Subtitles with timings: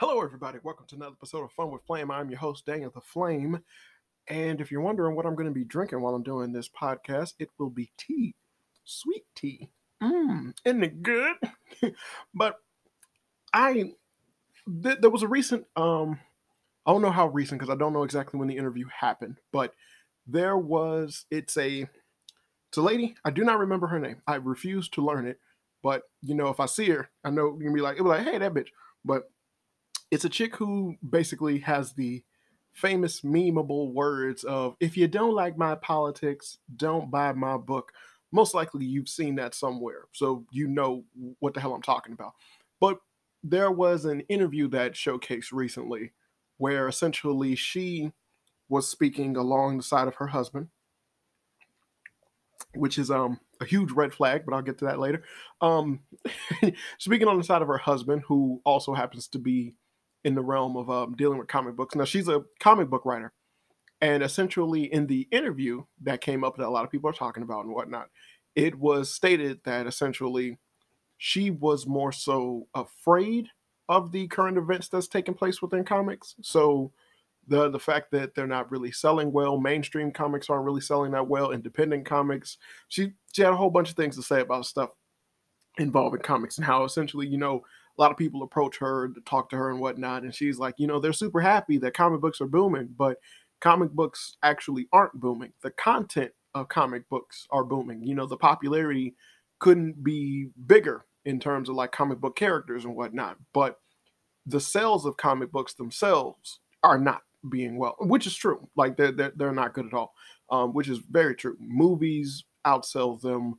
[0.00, 0.58] Hello, everybody.
[0.64, 2.10] Welcome to another episode of Fun with Flame.
[2.10, 3.60] I'm your host, Daniel the Flame.
[4.26, 7.34] And if you're wondering what I'm going to be drinking while I'm doing this podcast,
[7.38, 8.34] it will be tea,
[8.82, 9.70] sweet tea.
[10.02, 11.36] Mmm, isn't it good?
[12.34, 12.56] but
[13.52, 13.92] I,
[14.82, 16.18] th- there was a recent, um,
[16.84, 19.74] I don't know how recent because I don't know exactly when the interview happened, but
[20.26, 21.88] there was, it's a,
[22.68, 23.14] it's a lady.
[23.24, 24.22] I do not remember her name.
[24.26, 25.38] I refuse to learn it.
[25.84, 28.10] But you know, if I see her, I know you're gonna be like, it was
[28.10, 28.70] like, hey, that bitch.
[29.04, 29.30] But
[30.14, 32.22] it's a chick who basically has the
[32.72, 37.90] famous memeable words of if you don't like my politics don't buy my book.
[38.30, 41.04] Most likely you've seen that somewhere so you know
[41.40, 42.34] what the hell i'm talking about.
[42.80, 43.00] But
[43.42, 46.12] there was an interview that showcased recently
[46.58, 48.12] where essentially she
[48.68, 50.68] was speaking along the side of her husband
[52.76, 55.24] which is um a huge red flag but i'll get to that later.
[55.60, 56.02] Um
[56.98, 59.74] speaking on the side of her husband who also happens to be
[60.24, 61.94] in the realm of um, dealing with comic books.
[61.94, 63.32] Now, she's a comic book writer.
[64.00, 67.42] And essentially, in the interview that came up that a lot of people are talking
[67.42, 68.10] about and whatnot,
[68.54, 70.58] it was stated that essentially
[71.18, 73.48] she was more so afraid
[73.88, 76.34] of the current events that's taking place within comics.
[76.42, 76.92] So
[77.46, 81.28] the the fact that they're not really selling well, mainstream comics aren't really selling that
[81.28, 82.58] well, independent comics.
[82.88, 84.90] She she had a whole bunch of things to say about stuff
[85.78, 87.64] involving comics and how essentially, you know,
[87.96, 90.74] a lot of people approach her to talk to her and whatnot, and she's like,
[90.78, 93.18] you know, they're super happy that comic books are booming, but
[93.60, 95.52] comic books actually aren't booming.
[95.62, 98.02] The content of comic books are booming.
[98.04, 99.14] You know, the popularity
[99.58, 103.78] couldn't be bigger in terms of like comic book characters and whatnot, but
[104.46, 108.68] the sales of comic books themselves are not being well, which is true.
[108.76, 110.14] Like they're they're, they're not good at all,
[110.50, 111.56] um, which is very true.
[111.60, 113.58] Movies outsell them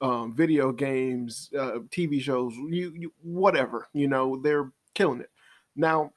[0.00, 5.30] um, video games, uh, TV shows, you, you whatever, you know, they're killing it.
[5.76, 6.12] Now,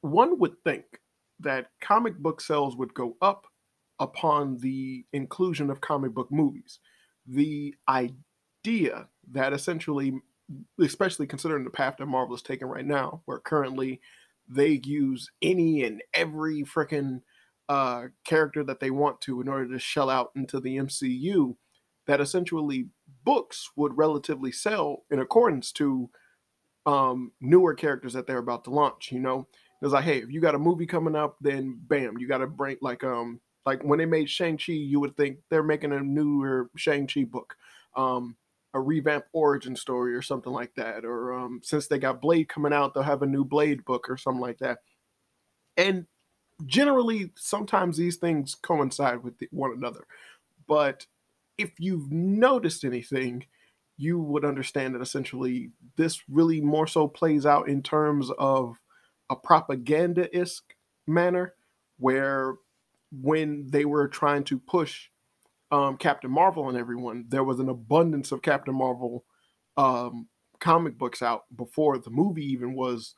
[0.00, 0.84] one would think
[1.40, 3.46] that comic book sales would go up
[3.98, 6.78] upon the inclusion of comic book movies.
[7.26, 10.14] The idea that essentially,
[10.80, 14.00] especially considering the path that Marvel is taking right now, where currently
[14.48, 17.20] they use any and every freaking
[17.68, 21.54] uh, character that they want to in order to shell out into the MCU
[22.10, 22.88] that essentially
[23.24, 26.10] books would relatively sell in accordance to
[26.84, 29.12] um, newer characters that they're about to launch.
[29.12, 29.46] You know,
[29.80, 32.48] it's like, hey, if you got a movie coming up, then bam, you got to
[32.48, 36.00] bring like um like when they made Shang Chi, you would think they're making a
[36.00, 37.54] newer Shang Chi book,
[37.96, 38.36] um,
[38.74, 41.04] a revamp origin story or something like that.
[41.04, 44.16] Or um, since they got Blade coming out, they'll have a new Blade book or
[44.16, 44.78] something like that.
[45.76, 46.06] And
[46.66, 50.04] generally, sometimes these things coincide with one another,
[50.66, 51.06] but
[51.60, 53.44] if you've noticed anything,
[53.98, 58.80] you would understand that essentially this really more so plays out in terms of
[59.28, 60.74] a propaganda esque
[61.06, 61.54] manner,
[61.98, 62.54] where
[63.12, 65.08] when they were trying to push
[65.70, 69.24] um, Captain Marvel on everyone, there was an abundance of Captain Marvel
[69.76, 70.28] um,
[70.60, 73.14] comic books out before the movie even was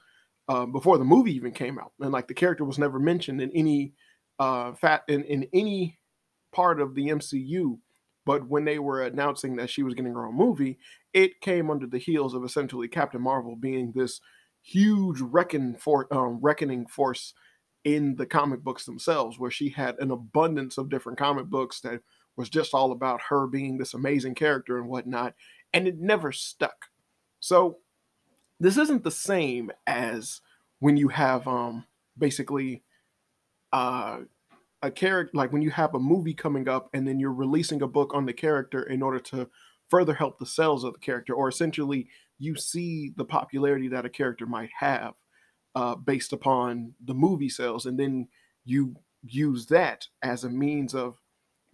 [0.48, 3.52] um, before the movie even came out, and like the character was never mentioned in
[3.52, 3.94] any
[4.40, 6.00] uh, fat in, in any
[6.52, 7.78] part of the MCU
[8.24, 10.78] but when they were announcing that she was getting her own movie,
[11.12, 14.20] it came under the heels of essentially Captain Marvel being this
[14.62, 17.34] huge reckon for um, reckoning force
[17.84, 22.00] in the comic books themselves, where she had an abundance of different comic books that
[22.36, 25.34] was just all about her being this amazing character and whatnot,
[25.72, 26.86] and it never stuck.
[27.40, 27.78] So
[28.60, 30.40] this isn't the same as
[30.78, 31.84] when you have um
[32.16, 32.82] basically
[33.72, 34.18] uh
[34.82, 37.88] a character like when you have a movie coming up and then you're releasing a
[37.88, 39.48] book on the character in order to
[39.88, 44.10] further help the sales of the character or essentially you see the popularity that a
[44.10, 45.14] character might have
[45.74, 48.26] uh, based upon the movie sales and then
[48.64, 51.20] you use that as a means of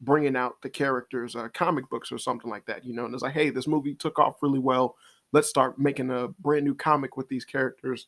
[0.00, 3.22] bringing out the characters uh, comic books or something like that you know and it's
[3.22, 4.96] like hey this movie took off really well.
[5.30, 8.06] Let's start making a brand new comic with these characters.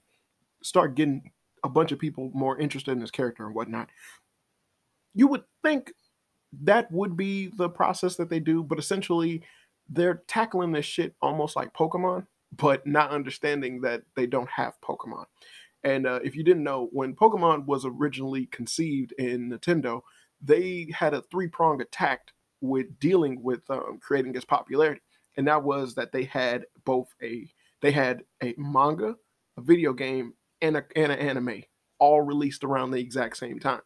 [0.62, 1.32] Start getting
[1.62, 3.90] a bunch of people more interested in this character and whatnot
[5.14, 5.92] you would think
[6.62, 9.42] that would be the process that they do, but essentially
[9.88, 12.26] they're tackling this shit almost like Pokemon,
[12.56, 15.24] but not understanding that they don't have Pokemon.
[15.82, 20.02] And uh, if you didn't know, when Pokemon was originally conceived in Nintendo,
[20.40, 25.00] they had a three prong attack with dealing with um, creating its popularity,
[25.36, 27.48] and that was that they had both a
[27.80, 29.16] they had a manga,
[29.56, 31.62] a video game, and a and an anime
[31.98, 33.80] all released around the exact same time.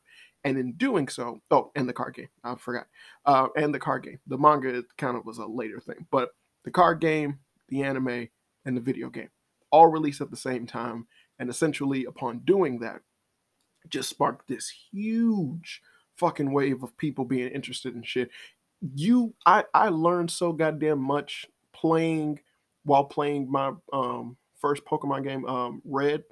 [0.44, 2.86] And in doing so, oh, and the card game, I forgot,
[3.24, 4.18] uh, and the card game.
[4.26, 6.30] The manga kind of was a later thing, but
[6.64, 7.38] the card game,
[7.68, 8.28] the anime,
[8.66, 9.30] and the video game
[9.70, 11.06] all released at the same time.
[11.38, 13.00] And essentially, upon doing that,
[13.88, 15.82] just sparked this huge
[16.16, 18.30] fucking wave of people being interested in shit.
[18.80, 22.40] You, I, I learned so goddamn much playing
[22.84, 26.24] while playing my um, first Pokemon game, um, Red.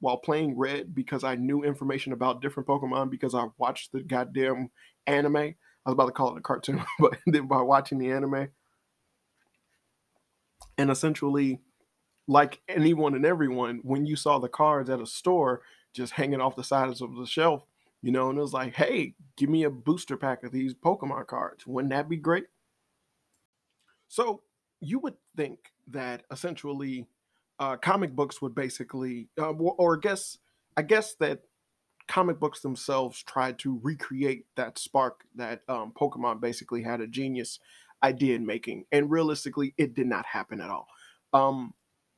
[0.00, 4.70] While playing Red, because I knew information about different Pokemon because I watched the goddamn
[5.06, 5.36] anime.
[5.36, 5.54] I
[5.86, 8.48] was about to call it a cartoon, but then by watching the anime,
[10.78, 11.60] and essentially,
[12.28, 15.62] like anyone and everyone, when you saw the cards at a store
[15.94, 17.64] just hanging off the sides of the shelf,
[18.02, 21.26] you know, and it was like, hey, give me a booster pack of these Pokemon
[21.26, 21.66] cards.
[21.66, 22.44] Wouldn't that be great?
[24.08, 24.42] So
[24.80, 27.06] you would think that essentially
[27.58, 30.38] uh, comic books would basically, uh, or I guess,
[30.76, 31.40] I guess that
[32.08, 37.58] comic books themselves tried to recreate that spark that um, Pokemon basically had a genius
[38.02, 40.86] idea in making, and realistically, it did not happen at all.
[41.32, 41.74] Um,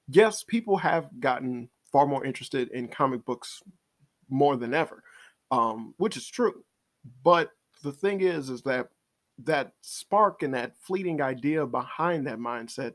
[0.08, 3.62] yes, people have gotten far more interested in comic books
[4.28, 5.02] more than ever,
[5.50, 6.64] um, which is true.
[7.22, 7.50] But
[7.82, 8.88] the thing is, is that
[9.44, 12.94] that spark and that fleeting idea behind that mindset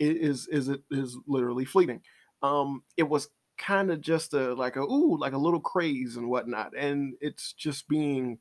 [0.00, 2.00] is is it is literally fleeting.
[2.42, 6.28] Um, it was kind of just a like a ooh like a little craze and
[6.28, 8.38] whatnot, and it's just being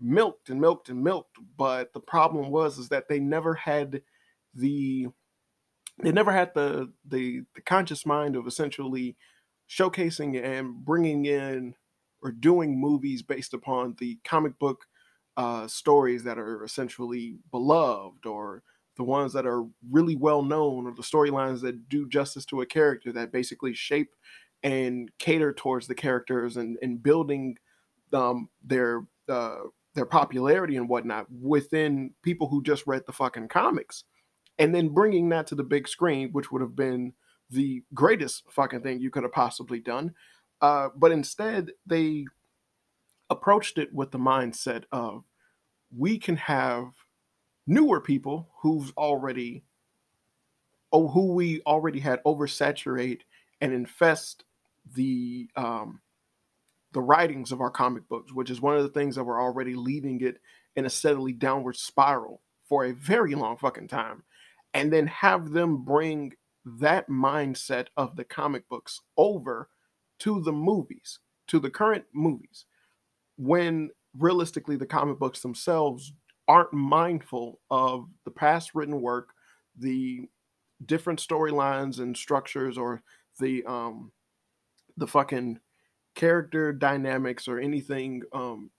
[0.00, 1.36] milked and milked and milked.
[1.56, 4.02] But the problem was is that they never had
[4.54, 5.08] the
[6.02, 9.16] they never had the the, the conscious mind of essentially
[9.68, 11.74] showcasing and bringing in
[12.22, 14.84] or doing movies based upon the comic book
[15.36, 18.62] uh, stories that are essentially beloved or
[18.96, 22.66] the ones that are really well known or the storylines that do justice to a
[22.66, 24.10] character that basically shape
[24.62, 27.56] and cater towards the characters and, and building
[28.12, 29.58] um, their uh,
[29.94, 34.04] their popularity and whatnot within people who just read the fucking comics.
[34.58, 37.14] And then bringing that to the big screen which would have been
[37.50, 40.14] the greatest fucking thing you could have possibly done.
[40.60, 42.24] Uh, but instead they
[43.30, 45.24] approached it with the mindset of
[45.96, 46.92] we can have
[47.66, 49.64] newer people who've already
[50.92, 53.20] oh who we already had oversaturate
[53.60, 54.44] and infest
[54.94, 56.00] the um
[56.92, 59.74] the writings of our comic books which is one of the things that were already
[59.74, 60.38] leading it
[60.76, 64.22] in a steadily downward spiral for a very long fucking time.
[64.74, 66.32] And then have them bring
[66.64, 69.68] that mindset of the comic books over
[70.20, 71.18] to the movies
[71.48, 72.64] to the current movies.
[73.36, 76.12] When realistically the comic books themselves
[76.48, 79.30] aren't mindful of the past written work,
[79.78, 80.28] the
[80.86, 83.02] different storylines and structures, or
[83.38, 84.12] the um
[84.96, 85.58] the fucking
[86.14, 88.70] character dynamics or anything um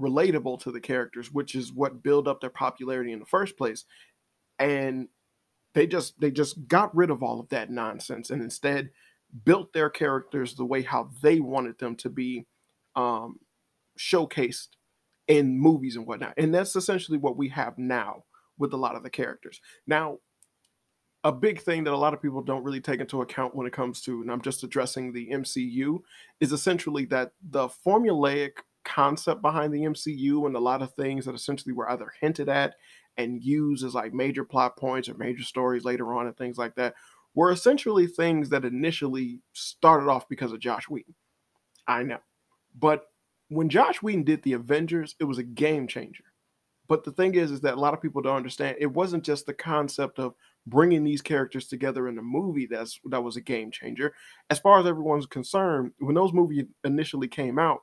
[0.00, 3.84] relatable to the characters, which is what build up their popularity in the first place.
[4.58, 5.08] And
[5.74, 8.90] they just they just got rid of all of that nonsense and instead
[9.44, 12.46] built their characters the way how they wanted them to be
[12.94, 13.38] um,
[13.98, 14.68] showcased
[15.28, 16.34] in movies and whatnot.
[16.36, 18.24] And that's essentially what we have now
[18.58, 19.60] with a lot of the characters.
[19.86, 20.18] Now,
[21.24, 23.72] a big thing that a lot of people don't really take into account when it
[23.72, 25.98] comes to, and I'm just addressing the MCU,
[26.40, 28.52] is essentially that the formulaic
[28.84, 32.76] concept behind the MCU and a lot of things that essentially were either hinted at
[33.16, 36.76] and used as like major plot points or major stories later on and things like
[36.76, 36.94] that
[37.34, 41.14] were essentially things that initially started off because of Josh Whedon.
[41.88, 42.18] I know.
[42.78, 43.06] But
[43.48, 46.24] when Josh Whedon did the Avengers, it was a game changer.
[46.88, 48.76] But the thing is, is that a lot of people don't understand.
[48.78, 50.34] It wasn't just the concept of
[50.66, 54.14] bringing these characters together in a movie that's that was a game changer.
[54.50, 57.82] As far as everyone's concerned, when those movies initially came out,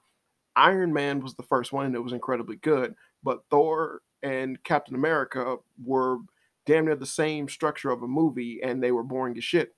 [0.56, 2.96] Iron Man was the first one and it was incredibly good.
[3.24, 6.20] But Thor and Captain America were
[6.66, 9.76] damn near the same structure of a movie and they were boring as shit.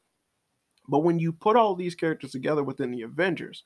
[0.88, 3.63] But when you put all these characters together within the Avengers,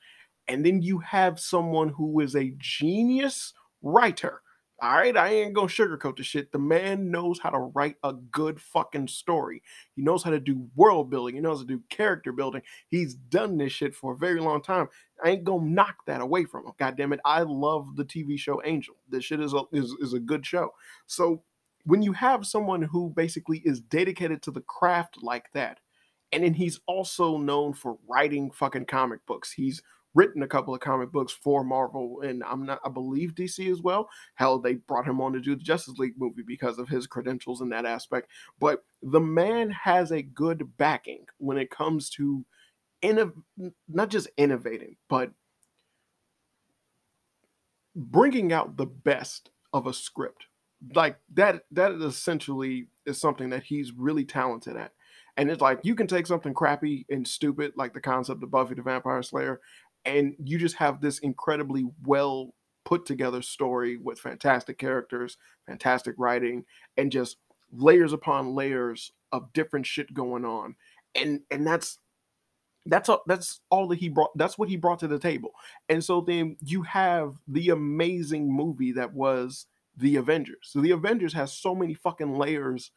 [0.50, 4.42] and then you have someone who is a genius writer.
[4.82, 6.52] All right, I ain't gonna sugarcoat the shit.
[6.52, 9.62] The man knows how to write a good fucking story.
[9.96, 11.36] He knows how to do world building.
[11.36, 12.62] He knows how to do character building.
[12.88, 14.88] He's done this shit for a very long time.
[15.24, 16.72] I ain't gonna knock that away from him.
[16.80, 18.96] God damn it, I love the TV show Angel.
[19.10, 20.74] This shit is a is, is a good show.
[21.08, 21.44] So
[21.84, 25.80] when you have someone who basically is dedicated to the craft like that,
[26.32, 29.52] and then he's also known for writing fucking comic books.
[29.52, 29.82] He's
[30.16, 33.82] written a couple of comic books for Marvel, and I'm not, I believe DC as
[33.82, 34.10] well.
[34.36, 37.62] Hell, they brought him on to do the Justice League movie because of his credentials
[37.62, 38.30] in that aspect.
[38.60, 42.46] But the man has a good backing when it comes to
[43.04, 43.44] innov-
[43.88, 45.32] not just innovating, but
[47.96, 50.46] bringing out the best of a script.
[50.96, 54.94] Like that, that essentially is something that he's really talented at.
[55.38, 58.76] And it's like you can take something crappy and stupid, like the concept of Buffy
[58.76, 59.62] the Vampire Slayer,
[60.06, 62.54] and you just have this incredibly well
[62.86, 65.38] put together story with fantastic characters,
[65.68, 66.66] fantastic writing,
[66.98, 67.38] and just
[67.72, 70.76] layers upon layers of different shit going on.
[71.16, 72.00] And and that's
[72.86, 75.52] that's all that's all that he brought that's what he brought to the table.
[75.88, 80.58] And so then you have the amazing movie that was the Avengers.
[80.64, 82.92] So the Avengers has so many fucking layers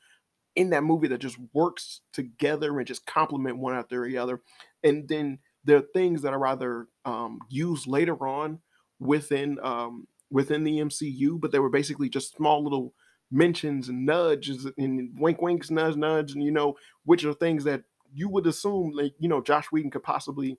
[0.55, 4.41] in that movie that just works together and just complement one after the other.
[4.85, 8.59] And then there are things that are rather um, used later on
[8.99, 12.95] within um, within the MCU, but they were basically just small little
[13.31, 17.83] mentions and nudges and wink winks, nudge nudge, and you know, which are things that
[18.15, 20.59] you would assume like you know Josh Whedon could possibly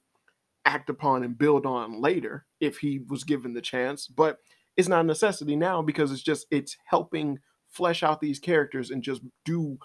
[0.65, 4.37] act upon and build on later if he was given the chance, but
[4.77, 9.03] it's not a necessity now because it's just it's helping flesh out these characters and
[9.03, 9.77] just do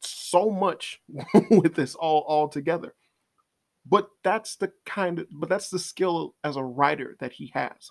[0.00, 1.00] so much
[1.50, 2.94] with this all all together
[3.88, 7.90] but that's the kind of but that's the skill as a writer that he has.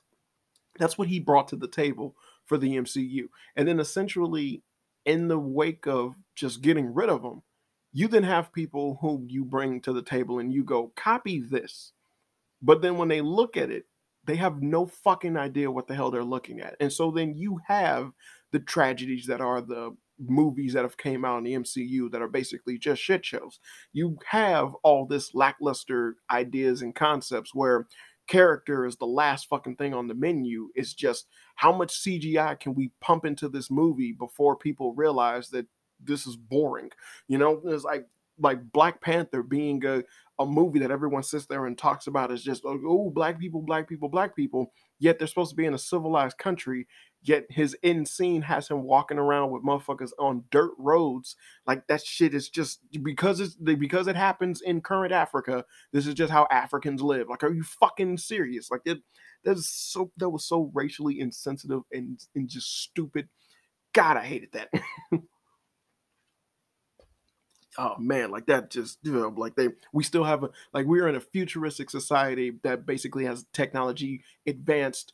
[0.78, 3.24] That's what he brought to the table for the MCU
[3.56, 4.64] and then essentially
[5.06, 7.42] in the wake of just getting rid of him,
[7.94, 11.94] you then have people who you bring to the table and you go copy this.
[12.62, 13.86] But then when they look at it
[14.28, 16.76] they have no fucking idea what the hell they're looking at.
[16.80, 18.12] And so then you have
[18.52, 22.28] the tragedies that are the movies that have came out in the MCU that are
[22.28, 23.60] basically just shit shows.
[23.94, 27.88] You have all this lackluster ideas and concepts where
[28.28, 30.70] character is the last fucking thing on the menu.
[30.76, 35.66] It's just how much CGI can we pump into this movie before people realize that
[36.04, 36.92] this is boring.
[37.28, 38.08] You know, it's like
[38.40, 40.04] like Black Panther being a,
[40.40, 43.90] a movie that everyone sits there and talks about is just oh black people, black
[43.90, 44.72] people, black people.
[45.00, 46.88] Yet they're supposed to be in a civilized country.
[47.22, 51.36] Yet his end scene has him walking around with motherfuckers on dirt roads.
[51.66, 55.66] Like that shit is just because it's because it happens in current Africa.
[55.92, 57.28] This is just how Africans live.
[57.30, 58.72] Like, are you fucking serious?
[58.72, 59.00] Like it
[59.44, 63.28] that's so that was so racially insensitive and, and just stupid.
[63.94, 64.70] God, I hated that.
[67.78, 71.08] oh man, like that just you know, like they we still have a like we're
[71.08, 75.14] in a futuristic society that basically has technology advanced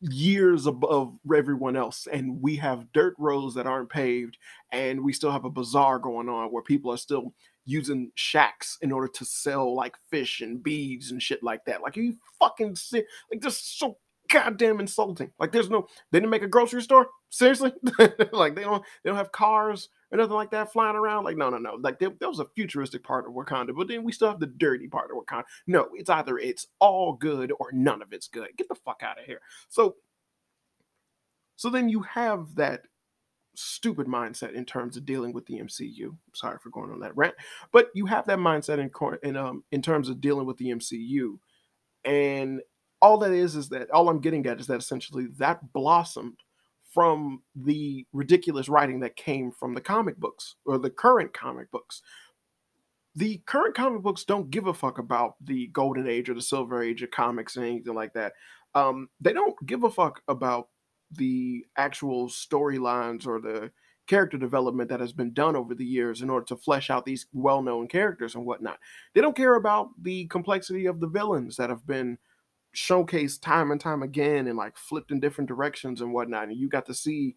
[0.00, 4.36] years above everyone else and we have dirt roads that aren't paved
[4.72, 7.32] and we still have a bazaar going on where people are still
[7.64, 11.80] using shacks in order to sell like fish and beads and shit like that.
[11.80, 13.96] Like are you fucking see like just so
[14.30, 15.30] goddamn insulting.
[15.38, 17.08] Like there's no they didn't make a grocery store?
[17.30, 17.72] Seriously?
[18.32, 21.24] Like they don't they don't have cars or nothing like that flying around.
[21.24, 21.74] Like, no, no, no.
[21.80, 24.46] Like there, there, was a futuristic part of Wakanda, but then we still have the
[24.46, 25.44] dirty part of Wakanda.
[25.66, 28.48] No, it's either it's all good or none of it's good.
[28.56, 29.40] Get the fuck out of here.
[29.68, 29.96] So,
[31.56, 32.82] so then you have that
[33.54, 36.16] stupid mindset in terms of dealing with the MCU.
[36.34, 37.34] Sorry for going on that rant,
[37.72, 38.90] but you have that mindset in
[39.28, 41.38] in um in terms of dealing with the MCU,
[42.04, 42.60] and
[43.02, 46.38] all that is is that all I'm getting at is that essentially that blossomed
[46.92, 52.02] from the ridiculous writing that came from the comic books or the current comic books.
[53.16, 56.82] The current comic books don't give a fuck about the golden age or the silver
[56.82, 58.32] age of comics and anything like that.
[58.74, 60.68] Um, they don't give a fuck about
[61.12, 63.70] the actual storylines or the
[64.06, 67.26] character development that has been done over the years in order to flesh out these
[67.32, 68.78] well-known characters and whatnot.
[69.14, 72.18] They don't care about the complexity of the villains that have been
[72.74, 76.48] showcased time and time again and like flipped in different directions and whatnot.
[76.48, 77.34] And you got to see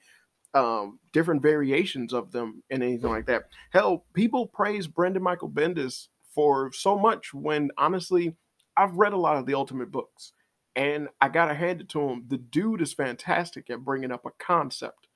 [0.54, 3.44] um, different variations of them and anything like that.
[3.72, 8.36] Hell, people praise Brendan Michael Bendis for so much when honestly,
[8.78, 10.34] I've read a lot of the Ultimate books
[10.76, 12.26] and I gotta hand it to him.
[12.28, 15.08] The dude is fantastic at bringing up a concept,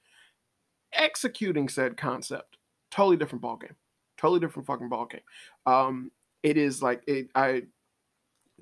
[0.94, 2.58] executing said concept.
[2.92, 3.76] Totally different ballgame.
[4.18, 5.22] Totally different fucking ballgame.
[5.66, 6.12] Um,
[6.44, 7.30] it is like it.
[7.36, 7.64] I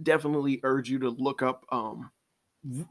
[0.02, 2.12] definitely urge you to look up um,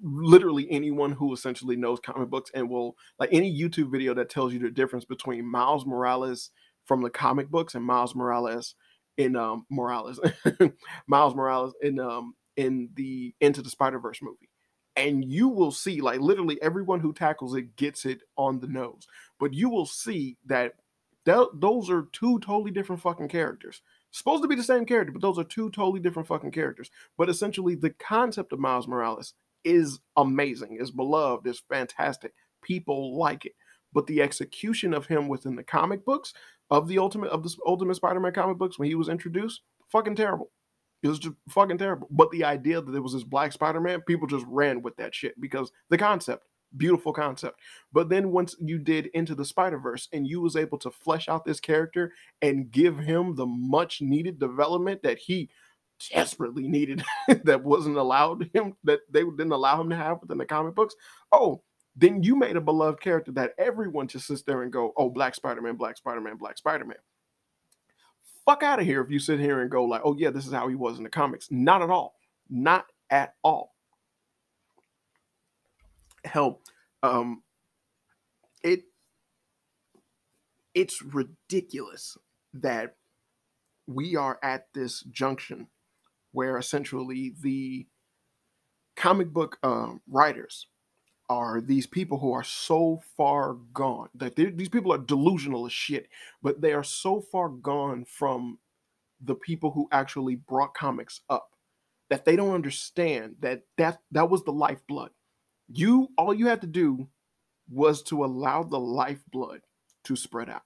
[0.02, 4.52] literally anyone who essentially knows comic books and will like any YouTube video that tells
[4.52, 6.50] you the difference between Miles Morales
[6.84, 8.75] from the comic books and Miles Morales
[9.16, 10.20] in um Morales
[11.06, 14.50] Miles Morales in um in the Into the Spider-Verse movie.
[14.96, 19.06] And you will see like literally everyone who tackles it gets it on the nose.
[19.40, 20.75] But you will see that
[21.25, 23.82] th- those are two totally different fucking characters
[24.18, 26.90] supposed to be the same character, but those are two totally different fucking characters.
[27.18, 32.33] But essentially, the concept of Miles Morales is amazing, is beloved, is fantastic.
[32.62, 33.52] People like it.
[33.92, 36.35] But the execution of him within the comic books
[36.71, 40.50] of the ultimate of the Ultimate Spider-Man comic books when he was introduced, fucking terrible.
[41.02, 42.09] It was just fucking terrible.
[42.11, 45.38] But the idea that there was this black Spider-Man, people just ran with that shit
[45.40, 46.44] because the concept,
[46.76, 47.60] beautiful concept.
[47.92, 51.28] But then once you did Into the Spider Verse and you was able to flesh
[51.28, 52.12] out this character
[52.42, 55.50] and give him the much needed development that he
[56.12, 57.02] desperately needed
[57.44, 60.94] that wasn't allowed him that they didn't allow him to have within the comic books.
[61.32, 61.62] Oh,
[61.96, 65.34] then you made a beloved character that everyone just sits there and go, "Oh, Black
[65.34, 66.96] Spider-Man, Black Spider-Man, Black Spider-Man."
[68.44, 70.52] Fuck out of here if you sit here and go like, "Oh yeah, this is
[70.52, 72.16] how he was in the comics." Not at all.
[72.50, 73.73] Not at all.
[76.24, 76.60] Hell,
[77.02, 77.42] um,
[78.62, 78.84] it
[80.74, 82.16] it's ridiculous
[82.52, 82.96] that
[83.86, 85.68] we are at this junction
[86.32, 87.86] where essentially the
[88.96, 90.66] comic book um, writers
[91.28, 96.08] are these people who are so far gone that these people are delusional as shit,
[96.42, 98.58] but they are so far gone from
[99.22, 101.50] the people who actually brought comics up
[102.10, 105.10] that they don't understand that that that was the lifeblood.
[105.68, 107.09] You all you had to do
[107.71, 109.62] was to allow the lifeblood
[110.04, 110.62] to spread out.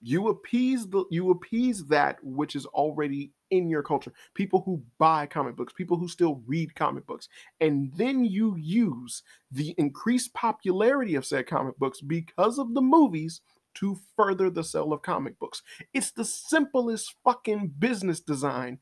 [0.00, 4.12] You appease the you appease that which is already in your culture.
[4.34, 7.28] People who buy comic books, people who still read comic books.
[7.60, 9.22] And then you use
[9.52, 13.42] the increased popularity of said comic books because of the movies
[13.74, 15.62] to further the sale of comic books.
[15.94, 18.78] It's the simplest fucking business design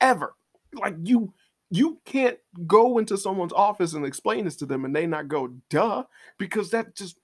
[0.00, 0.34] ever.
[0.72, 1.34] Like you
[1.74, 2.38] you can't
[2.68, 6.04] go into someone's office and explain this to them and they not go duh
[6.38, 7.18] because that just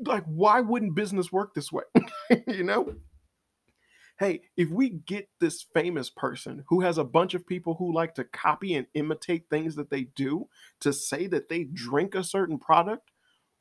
[0.00, 1.84] like why wouldn't business work this way?
[2.48, 2.94] You know?
[4.18, 8.14] Hey if we get this famous person who has a bunch of people who like
[8.16, 10.48] to copy and imitate things that they do
[10.80, 13.12] to say that they drink a certain product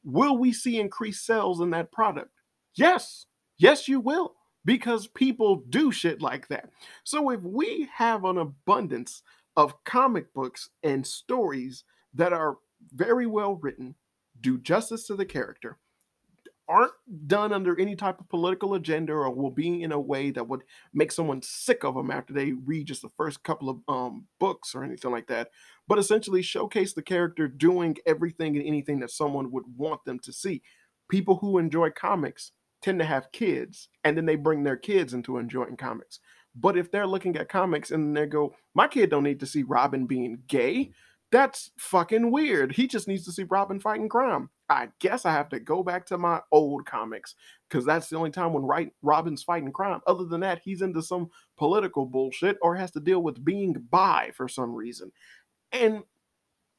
[0.03, 2.31] will we see increased sales in that product?
[2.75, 3.27] Yes.
[3.57, 4.33] Yes you will
[4.65, 6.69] because people do shit like that.
[7.03, 9.21] So if we have an abundance
[9.55, 11.83] of comic books and stories
[12.13, 12.57] that are
[12.93, 13.95] very well written
[14.41, 15.77] do justice to the character
[16.67, 16.93] aren't
[17.27, 20.61] done under any type of political agenda or will be in a way that would
[20.93, 24.73] make someone sick of them after they read just the first couple of um, books
[24.73, 25.49] or anything like that,
[25.87, 30.31] but essentially showcase the character doing everything and anything that someone would want them to
[30.31, 30.61] see.
[31.09, 32.51] People who enjoy comics
[32.81, 36.19] tend to have kids, and then they bring their kids into enjoying comics.
[36.55, 39.63] But if they're looking at comics and they go, my kid don't need to see
[39.63, 40.91] Robin being gay,
[41.31, 42.73] that's fucking weird.
[42.73, 44.49] He just needs to see Robin fighting crime.
[44.69, 47.33] I guess I have to go back to my old comics
[47.67, 49.99] because that's the only time when right Robin's fighting crime.
[50.05, 54.31] Other than that, he's into some political bullshit or has to deal with being bi
[54.35, 55.11] for some reason.
[55.71, 56.03] And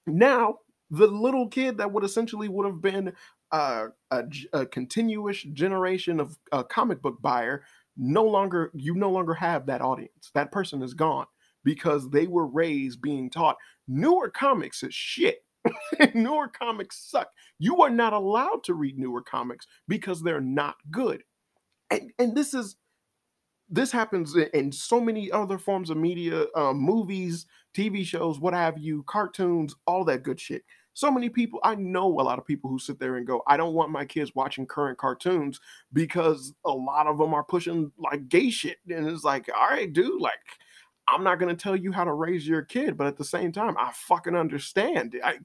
[0.06, 0.58] now
[0.90, 3.12] the little kid that would essentially would have been
[3.50, 7.64] uh, a, a continuous generation of a comic book buyer
[7.96, 10.30] no longer you no longer have that audience.
[10.34, 11.26] That person is gone
[11.64, 13.56] because they were raised being taught
[13.88, 15.44] newer comics is shit.
[16.14, 17.28] newer comics suck.
[17.58, 21.22] You are not allowed to read newer comics because they're not good.
[21.90, 22.76] And, and this is
[23.70, 28.78] this happens in so many other forms of media, um, movies, TV shows, what have
[28.78, 30.64] you, cartoons, all that good shit.
[30.94, 33.56] So many people, I know a lot of people who sit there and go, I
[33.56, 35.60] don't want my kids watching current cartoons
[35.92, 38.78] because a lot of them are pushing like gay shit.
[38.88, 40.38] And it's like, all right, dude, like,
[41.06, 43.52] I'm not going to tell you how to raise your kid, but at the same
[43.52, 45.20] time, I fucking understand.
[45.22, 45.38] I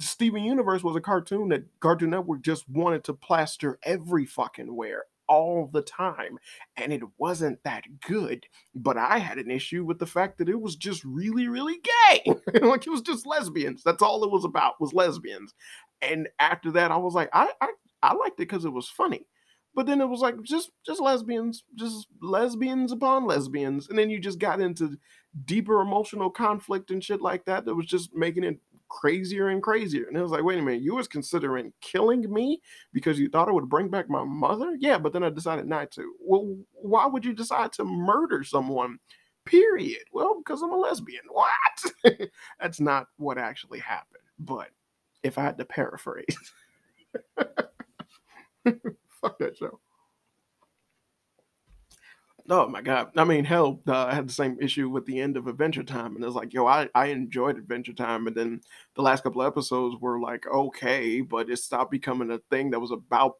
[0.00, 5.04] Steven Universe was a cartoon that Cartoon Network just wanted to plaster every fucking where
[5.28, 6.38] all the time
[6.76, 10.60] and it wasn't that good but i had an issue with the fact that it
[10.60, 12.34] was just really really gay.
[12.62, 13.82] Like it was just lesbians.
[13.82, 15.54] That's all it was about was lesbians.
[16.02, 17.68] And after that i was like i i,
[18.02, 19.26] I liked it because it was funny.
[19.74, 23.88] But then it was like just just lesbians just lesbians upon lesbians.
[23.88, 24.98] And then you just got into
[25.44, 28.58] deeper emotional conflict and shit like that that was just making it
[28.88, 30.06] crazier and crazier.
[30.06, 32.60] And it was like wait a minute you was considering killing me
[32.92, 34.76] because you thought it would bring back my mother?
[34.78, 36.14] Yeah but then i decided not to.
[36.20, 38.98] Well why would you decide to murder someone
[39.44, 40.02] period?
[40.12, 41.22] Well because i'm a lesbian.
[41.30, 42.28] What?
[42.60, 44.22] That's not what actually happened.
[44.38, 44.68] But
[45.22, 46.52] if i had to paraphrase
[49.20, 49.80] Fuck that show.
[52.50, 53.10] Oh my god!
[53.16, 56.16] I mean, hell, uh, I had the same issue with the end of Adventure Time,
[56.16, 58.60] and it's like, yo, I I enjoyed Adventure Time, and then
[58.94, 62.90] the last couple episodes were like okay, but it stopped becoming a thing that was
[62.90, 63.34] about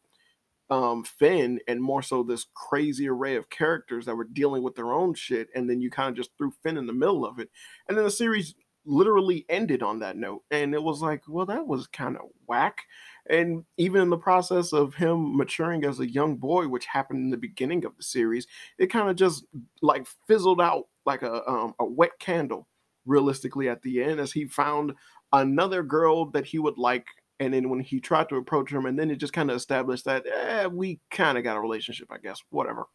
[0.71, 4.93] um Finn and more so this crazy array of characters that were dealing with their
[4.93, 7.51] own shit, and then you kind of just threw Finn in the middle of it,
[7.89, 11.67] and then the series literally ended on that note, and it was like, well, that
[11.67, 12.83] was kind of whack.
[13.29, 17.31] And even in the process of him maturing as a young boy, which happened in
[17.31, 18.47] the beginning of the series,
[18.79, 19.45] it kind of just
[19.83, 22.67] like fizzled out like a um, a wet candle.
[23.07, 24.93] Realistically, at the end, as he found
[25.33, 27.07] another girl that he would like
[27.41, 30.05] And then when he tried to approach him, and then it just kind of established
[30.05, 32.87] that eh, we kind of got a relationship, I guess, whatever.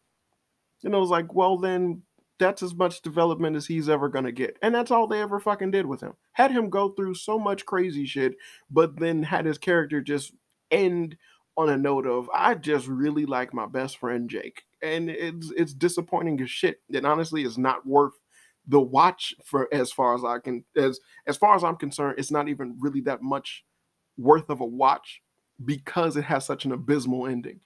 [0.84, 2.02] And I was like, well, then
[2.38, 4.56] that's as much development as he's ever gonna get.
[4.62, 6.14] And that's all they ever fucking did with him.
[6.32, 8.36] Had him go through so much crazy shit,
[8.70, 10.32] but then had his character just
[10.70, 11.16] end
[11.56, 14.64] on a note of I just really like my best friend Jake.
[14.82, 16.80] And it's it's disappointing as shit.
[16.92, 18.14] And honestly is not worth
[18.66, 22.30] the watch for as far as I can as as far as I'm concerned, it's
[22.30, 23.64] not even really that much
[24.16, 25.22] worth of a watch
[25.64, 27.60] because it has such an abysmal ending.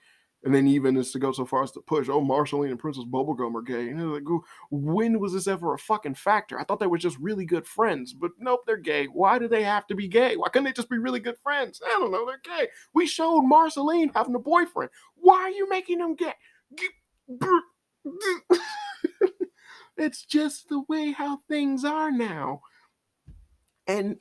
[0.45, 3.05] And then even is to go so far as to push, oh, Marceline and Princess
[3.05, 3.89] Bubblegum are gay.
[3.89, 4.23] And like,
[4.71, 6.61] when was this ever a fucking factor?
[6.61, 9.07] I thought they were just really good friends, but nope, they're gay.
[9.07, 10.37] Why do they have to be gay?
[10.37, 11.81] Why couldn't they just be really good friends?
[11.85, 12.69] I don't know, they're gay.
[12.95, 14.91] We showed Marceline having a boyfriend.
[15.17, 16.35] Why are you making them gay?
[19.97, 22.63] it's just the way how things are now.
[23.89, 24.19] And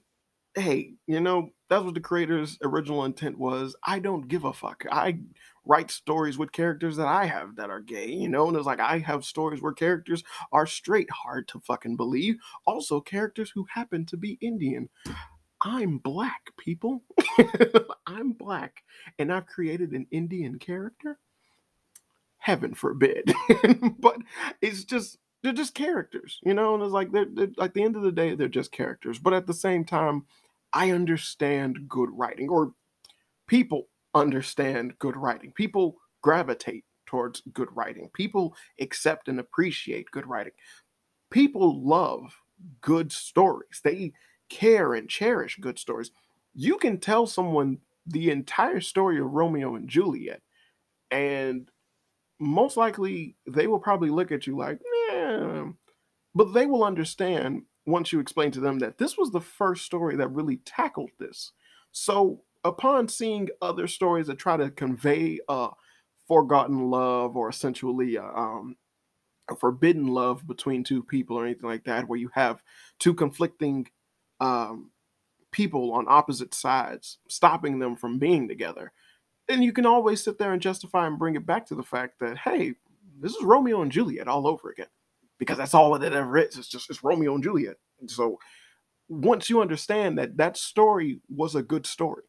[0.56, 3.76] hey, you know, that's what the creator's original intent was.
[3.84, 4.86] I don't give a fuck.
[4.92, 5.20] I
[5.68, 8.80] write stories with characters that I have that are gay, you know, and it's like
[8.80, 12.38] I have stories where characters are straight, hard to fucking believe.
[12.66, 14.90] Also, characters who happen to be Indian.
[15.62, 17.04] I'm black, people.
[18.08, 18.84] I'm black,
[19.18, 21.20] and I've created an Indian character.
[22.38, 23.34] Heaven forbid.
[24.00, 24.18] but
[24.62, 27.96] it's just they're just characters, you know, and it's like they're, they're at the end
[27.96, 29.20] of the day, they're just characters.
[29.20, 30.26] But at the same time,
[30.74, 32.74] I understand good writing, or
[33.48, 35.52] people understand good writing.
[35.54, 38.10] People gravitate towards good writing.
[38.14, 40.54] People accept and appreciate good writing.
[41.32, 42.36] People love
[42.82, 43.82] good stories.
[43.84, 44.14] They
[44.50, 46.12] care and cherish good stories.
[46.54, 50.42] You can tell someone the entire story of Romeo and Juliet,
[51.12, 51.70] and
[52.40, 55.66] most likely they will probably look at you like, yeah,
[56.36, 60.16] but they will understand once you explain to them that this was the first story
[60.18, 61.52] that really tackled this.
[61.92, 65.70] So upon seeing other stories that try to convey a
[66.28, 68.76] forgotten love or essentially a, um,
[69.50, 72.62] a forbidden love between two people or anything like that, where you have
[73.00, 73.88] two conflicting
[74.40, 74.92] um,
[75.52, 78.92] people on opposite sides stopping them from being together,
[79.48, 82.20] then you can always sit there and justify and bring it back to the fact
[82.20, 82.74] that, hey,
[83.20, 84.88] this is Romeo and Juliet all over again.
[85.40, 86.58] Because that's all that it ever is.
[86.58, 87.78] It's just it's Romeo and Juliet.
[88.08, 88.40] So
[89.08, 92.24] once you understand that that story was a good story,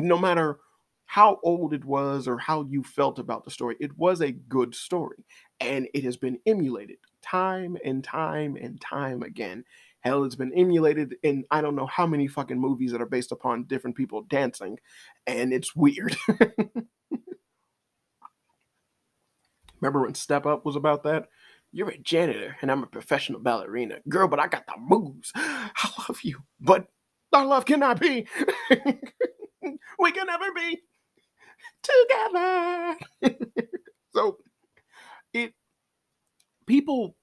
[0.00, 0.58] no matter
[1.06, 4.74] how old it was or how you felt about the story, it was a good
[4.74, 5.24] story.
[5.60, 9.64] And it has been emulated time and time and time again.
[10.00, 13.32] Hell, it's been emulated in I don't know how many fucking movies that are based
[13.32, 14.78] upon different people dancing,
[15.26, 16.16] and it's weird.
[19.80, 21.28] Remember when Step Up was about that?
[21.72, 23.98] You're a janitor and I'm a professional ballerina.
[24.08, 25.32] Girl, but I got the moves.
[25.36, 26.86] I love you, but
[27.32, 28.26] our love cannot be.
[29.98, 30.80] we can never be
[31.82, 32.96] together.
[34.14, 34.38] so
[35.32, 35.52] it
[36.66, 37.16] people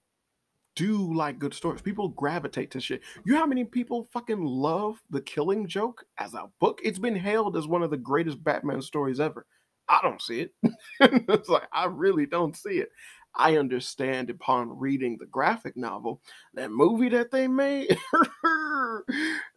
[0.76, 1.82] do like good stories.
[1.82, 3.02] People gravitate to shit.
[3.26, 6.80] You know how many people fucking love The Killing Joke as a book?
[6.84, 9.46] It's been hailed as one of the greatest Batman stories ever.
[9.88, 10.52] I don't see it.
[11.00, 12.90] it's like I really don't see it.
[13.36, 16.22] I understand upon reading the graphic novel,
[16.54, 17.98] that movie that they made,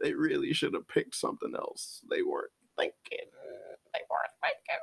[0.01, 2.01] they really should have picked something else.
[2.11, 3.27] They weren't thinking.
[3.93, 4.83] They weren't thinking.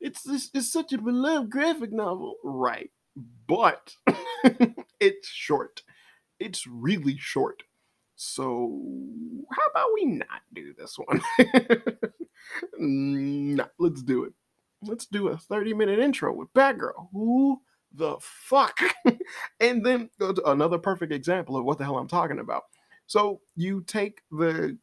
[0.00, 2.90] It's, it's, it's such a beloved graphic novel, right?
[3.46, 3.94] But
[5.00, 5.82] it's short.
[6.38, 7.62] It's really short.
[8.16, 8.80] So
[9.50, 11.22] how about we not do this one?
[12.78, 14.34] nah, let's do it.
[14.82, 17.08] Let's do a 30 minute intro with Batgirl.
[17.12, 17.62] Who
[17.94, 18.78] the fuck?
[19.60, 20.10] and then
[20.44, 22.64] another perfect example of what the hell I'm talking about.
[23.06, 24.78] So you take the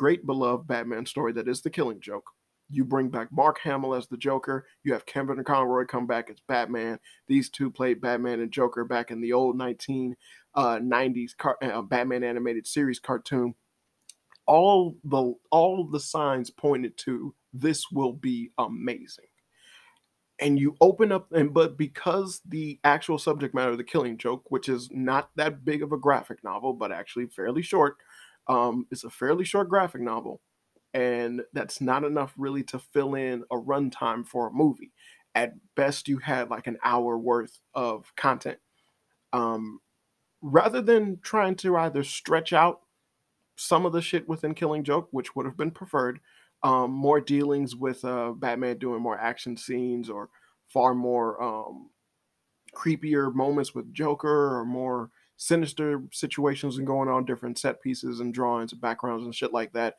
[0.00, 2.24] great beloved Batman story that is the killing joke.
[2.70, 4.64] You bring back Mark Hamill as the Joker.
[4.82, 6.98] You have Kevin Conroy come back as Batman.
[7.28, 10.14] These two played Batman and Joker back in the old 1990s
[10.54, 10.80] uh,
[11.36, 13.54] car- uh, Batman animated series cartoon.
[14.46, 19.26] All the all the signs pointed to this will be amazing.
[20.40, 24.50] And you open up, and but because the actual subject matter of the Killing Joke,
[24.50, 27.98] which is not that big of a graphic novel, but actually fairly short,
[28.50, 30.40] um, it's a fairly short graphic novel,
[30.92, 34.92] and that's not enough really to fill in a runtime for a movie.
[35.36, 38.58] At best, you had like an hour worth of content.
[39.32, 39.78] Um,
[40.42, 42.80] rather than trying to either stretch out
[43.54, 46.18] some of the shit within Killing Joke, which would have been preferred,
[46.64, 50.28] um, more dealings with uh, Batman doing more action scenes or
[50.66, 51.90] far more um,
[52.74, 55.10] creepier moments with Joker or more
[55.42, 59.72] sinister situations and going on different set pieces and drawings and backgrounds and shit like
[59.72, 59.96] that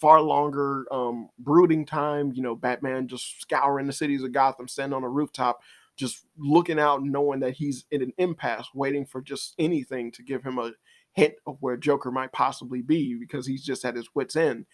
[0.00, 2.32] far longer um, brooding time.
[2.32, 5.60] You know, Batman just scouring the cities of Gotham, standing on a rooftop,
[5.96, 10.44] just looking out, knowing that he's in an impasse, waiting for just anything to give
[10.44, 10.72] him a
[11.12, 14.66] hint of where Joker might possibly be because he's just at his wits' end.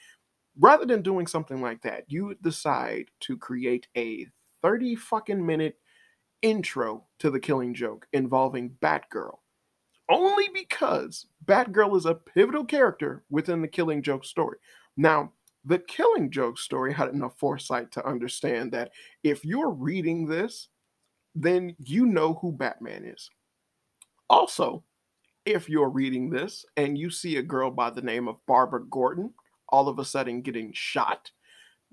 [0.58, 4.26] Rather than doing something like that, you decide to create a
[4.60, 5.76] 30 fucking minute
[6.42, 9.38] intro to the killing joke involving Batgirl.
[10.10, 14.58] Only because Batgirl is a pivotal character within the killing joke story.
[14.96, 15.32] Now,
[15.64, 18.92] the Killing Joke story had enough foresight to understand that
[19.22, 20.68] if you're reading this,
[21.34, 23.30] then you know who Batman is.
[24.28, 24.84] Also,
[25.44, 29.34] if you're reading this and you see a girl by the name of Barbara Gordon
[29.68, 31.30] all of a sudden getting shot,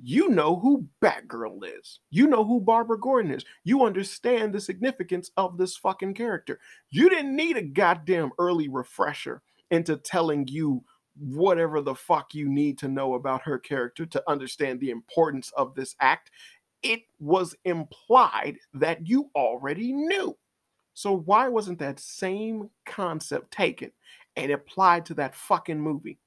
[0.01, 1.99] you know who Batgirl is.
[2.09, 3.45] You know who Barbara Gordon is.
[3.63, 6.59] You understand the significance of this fucking character.
[6.89, 10.83] You didn't need a goddamn early refresher into telling you
[11.19, 15.73] whatever the fuck you need to know about her character to understand the importance of
[15.73, 16.29] this act.
[16.83, 20.37] It was implied that you already knew.
[20.93, 23.91] So why wasn't that same concept taken
[24.35, 26.19] and applied to that fucking movie?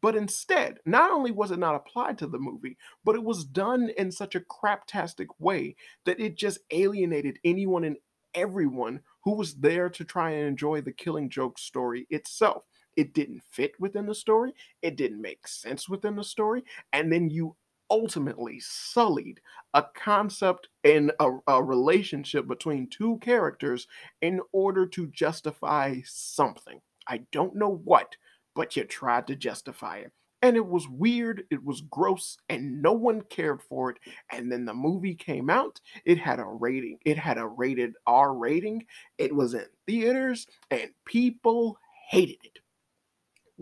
[0.00, 3.90] But instead, not only was it not applied to the movie, but it was done
[3.96, 7.96] in such a craptastic way that it just alienated anyone and
[8.34, 12.64] everyone who was there to try and enjoy the killing joke story itself
[12.96, 17.30] it didn't fit within the story, it didn't make sense within the story, and then
[17.30, 17.56] you
[17.90, 19.40] ultimately sullied
[19.74, 23.86] a concept and a, a, relationship between two characters
[24.22, 26.80] in order to justify something.
[27.06, 28.16] I don't know what,
[28.56, 30.10] but you tried to justify it.
[30.42, 33.98] And it was weird, it was gross, and no one cared for it.
[34.30, 38.34] And then the movie came out, it had a rating, it had a rated R
[38.34, 38.86] rating,
[39.18, 42.58] it was in theaters, and people hated it.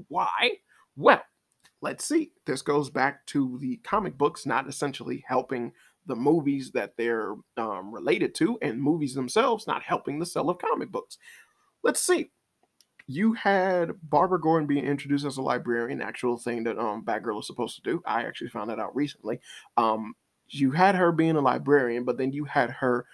[0.09, 0.53] Why?
[0.97, 1.23] Well,
[1.81, 2.33] let's see.
[2.47, 5.73] This goes back to the comic books not essentially helping
[6.07, 10.59] the movies that they're um, related to, and movies themselves not helping the sale of
[10.59, 11.19] comic books.
[11.83, 12.31] Let's see.
[13.07, 17.47] You had Barbara Gordon being introduced as a librarian, actual thing that um, Batgirl is
[17.47, 18.03] supposed to do.
[18.07, 19.40] I actually found that out recently.
[19.77, 20.14] Um,
[20.49, 23.07] you had her being a librarian, but then you had her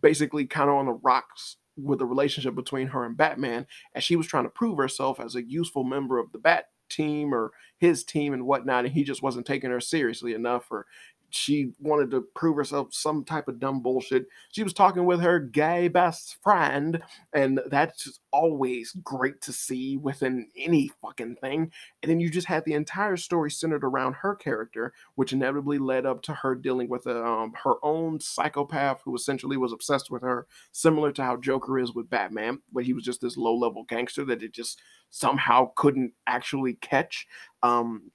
[0.00, 4.16] basically kind of on the rocks with the relationship between her and Batman, as she
[4.16, 8.02] was trying to prove herself as a useful member of the Bat team or his
[8.02, 10.86] team and whatnot, and he just wasn't taking her seriously enough, or
[11.30, 14.26] she wanted to prove herself some type of dumb bullshit.
[14.52, 19.96] She was talking with her gay best friend, and that's just always great to see
[19.96, 21.72] within any fucking thing.
[22.02, 26.06] And then you just had the entire story centered around her character, which inevitably led
[26.06, 30.46] up to her dealing with um, her own psychopath who essentially was obsessed with her,
[30.72, 34.24] similar to how Joker is with Batman, but he was just this low level gangster
[34.24, 37.26] that it just somehow couldn't actually catch.
[37.62, 38.10] Um,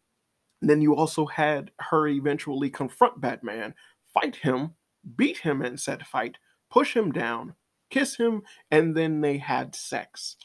[0.70, 3.74] then you also had her eventually confront Batman,
[4.14, 4.76] fight him,
[5.16, 6.38] beat him in said fight,
[6.70, 7.56] push him down,
[7.90, 10.38] kiss him, and then they had sex.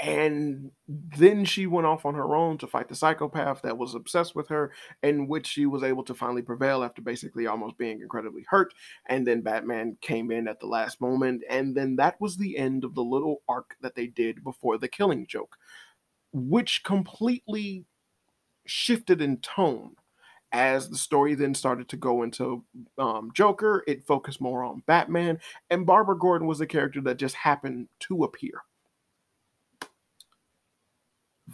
[0.00, 4.34] And then she went off on her own to fight the psychopath that was obsessed
[4.34, 8.44] with her, in which she was able to finally prevail after basically almost being incredibly
[8.48, 8.74] hurt.
[9.06, 11.44] And then Batman came in at the last moment.
[11.48, 14.88] And then that was the end of the little arc that they did before the
[14.88, 15.56] killing joke,
[16.32, 17.86] which completely
[18.66, 19.96] shifted in tone
[20.54, 22.64] as the story then started to go into
[22.96, 27.34] um, Joker, it focused more on Batman, and Barbara Gordon was a character that just
[27.34, 28.62] happened to appear.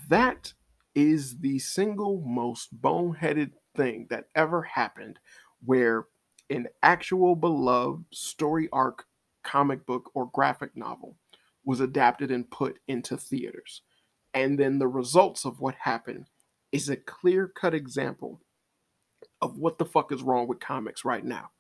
[0.09, 0.53] That
[0.95, 5.19] is the single most boneheaded thing that ever happened
[5.65, 6.05] where
[6.51, 9.07] an actual beloved story arc
[9.43, 11.17] comic book or graphic novel
[11.65, 13.81] was adapted and put into theaters.
[14.35, 16.27] And then the results of what happened
[16.73, 18.41] is a clear cut example
[19.43, 21.51] of what the fuck is wrong with comics right now.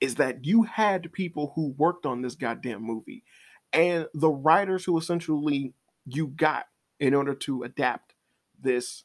[0.00, 3.24] Is that you had people who worked on this goddamn movie
[3.72, 5.74] and the writers who essentially
[6.06, 6.66] you got
[7.00, 8.14] in order to adapt
[8.60, 9.04] this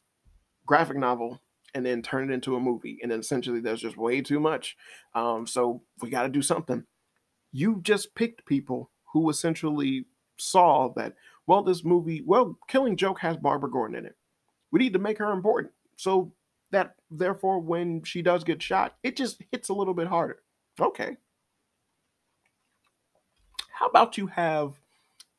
[0.66, 1.42] graphic novel
[1.74, 3.00] and then turn it into a movie.
[3.02, 4.78] And then essentially there's just way too much.
[5.16, 6.84] Um, so we got to do something.
[7.52, 10.06] You just picked people who essentially
[10.38, 11.14] saw that,
[11.48, 14.16] well, this movie, well, Killing Joke has Barbara Gordon in it.
[14.74, 15.72] We need to make her important.
[15.96, 16.34] So
[16.72, 20.40] that therefore when she does get shot, it just hits a little bit harder.
[20.82, 21.16] Okay.
[23.72, 24.74] How about you have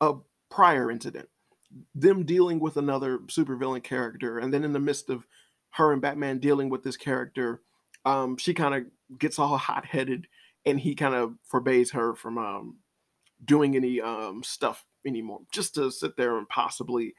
[0.01, 0.15] a
[0.49, 1.27] prior incident?
[1.93, 5.27] Them dealing with another supervillain character, and then in the midst of
[5.71, 7.61] her and Batman dealing with this character,
[8.05, 10.27] um, she kind of gets all hot headed,
[10.65, 12.77] and he kind of forbids her from um,
[13.43, 17.13] doing any um, stuff anymore, just to sit there and possibly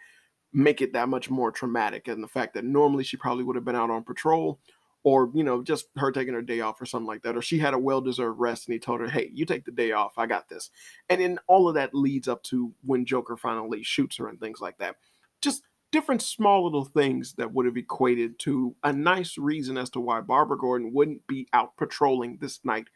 [0.56, 2.08] make it that much more traumatic.
[2.08, 4.58] And the fact that normally she probably would have been out on patrol
[5.02, 7.36] or, you know, just her taking her day off or something like that.
[7.36, 9.70] Or she had a well deserved rest and he told her, hey, you take the
[9.70, 10.14] day off.
[10.16, 10.70] I got this.
[11.10, 14.62] And then all of that leads up to when Joker finally shoots her and things
[14.62, 14.96] like that.
[15.42, 20.00] Just different small little things that would have equated to a nice reason as to
[20.00, 22.86] why Barbara Gordon wouldn't be out patrolling this night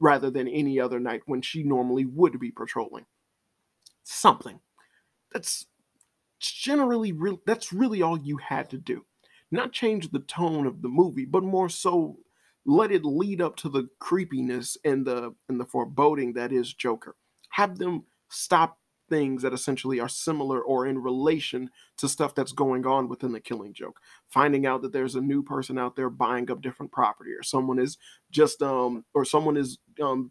[0.00, 3.04] rather than any other night when she normally would be patrolling.
[4.04, 4.60] Something.
[5.30, 5.66] That's
[6.50, 9.04] generally real that's really all you had to do.
[9.50, 12.18] Not change the tone of the movie, but more so
[12.66, 17.16] let it lead up to the creepiness and the and the foreboding that is Joker.
[17.50, 18.78] Have them stop
[19.08, 23.40] things that essentially are similar or in relation to stuff that's going on within the
[23.40, 27.30] killing joke finding out that there's a new person out there buying up different property
[27.32, 27.98] or someone is
[28.30, 30.30] just um or someone is um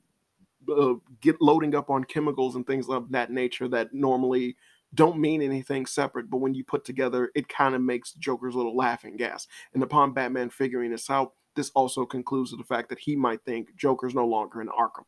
[0.72, 4.56] uh, get loading up on chemicals and things of that nature that normally
[4.94, 8.76] don't mean anything separate, but when you put together, it kind of makes Joker's little
[8.76, 9.48] laughing gas.
[9.74, 13.76] And upon Batman figuring this out, this also concludes the fact that he might think
[13.76, 15.06] Joker's no longer in Arkham.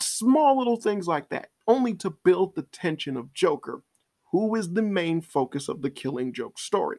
[0.00, 3.82] Small little things like that, only to build the tension of Joker,
[4.30, 6.98] who is the main focus of the Killing Joke story.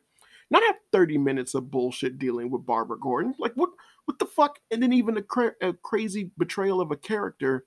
[0.51, 3.35] Not have 30 minutes of bullshit dealing with Barbara Gordon.
[3.37, 3.69] Like, what
[4.05, 4.57] what the fuck?
[4.71, 7.65] And then even a, cra- a crazy betrayal of a character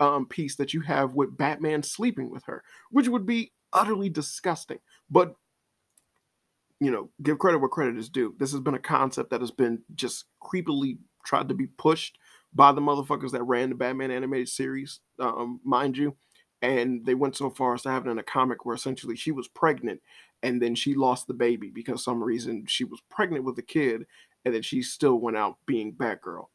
[0.00, 4.78] um, piece that you have with Batman sleeping with her, which would be utterly disgusting.
[5.10, 5.34] But
[6.80, 8.34] you know, give credit where credit is due.
[8.40, 12.18] This has been a concept that has been just creepily tried to be pushed
[12.52, 16.16] by the motherfuckers that ran the Batman animated series, um, mind you.
[16.60, 19.30] And they went so far as to have it in a comic where essentially she
[19.30, 20.00] was pregnant
[20.42, 24.04] and then she lost the baby because some reason she was pregnant with a kid
[24.44, 26.46] and then she still went out being Batgirl.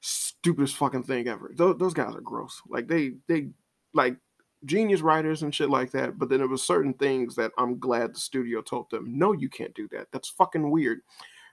[0.00, 1.52] Stupidest fucking thing ever.
[1.56, 2.60] Those, those guys are gross.
[2.68, 3.48] Like they they
[3.94, 4.16] like
[4.64, 6.18] genius writers and shit like that.
[6.18, 9.48] But then there was certain things that I'm glad the studio told them, no, you
[9.48, 10.08] can't do that.
[10.12, 11.00] That's fucking weird.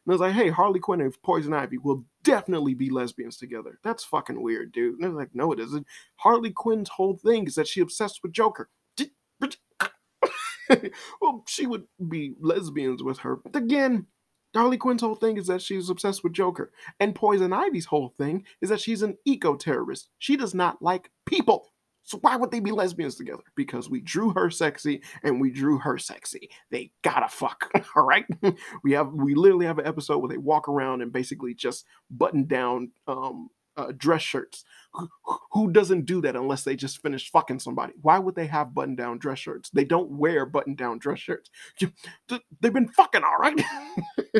[0.05, 3.77] And I was like, hey, Harley Quinn and Poison Ivy will definitely be lesbians together.
[3.83, 4.99] That's fucking weird, dude.
[4.99, 5.85] And was like, no, it isn't.
[6.15, 8.69] Harley Quinn's whole thing is that she obsessed with Joker.
[9.79, 9.91] Ah.
[11.21, 13.35] well, she would be lesbians with her.
[13.35, 14.07] But again,
[14.55, 16.71] Harley Quinn's whole thing is that she's obsessed with Joker.
[16.99, 20.09] And Poison Ivy's whole thing is that she's an eco terrorist.
[20.17, 21.70] She does not like people.
[22.11, 23.43] So why would they be lesbians together?
[23.55, 26.49] Because we drew her sexy and we drew her sexy.
[26.69, 27.71] They gotta fuck.
[27.95, 28.25] All right.
[28.83, 32.47] we have we literally have an episode where they walk around and basically just button
[32.47, 33.47] down um
[33.77, 34.65] uh, dress shirts.
[35.53, 37.93] Who doesn't do that unless they just finished fucking somebody?
[38.01, 39.69] Why would they have button down dress shirts?
[39.69, 41.49] They don't wear button down dress shirts.
[42.59, 43.57] they've been fucking all right.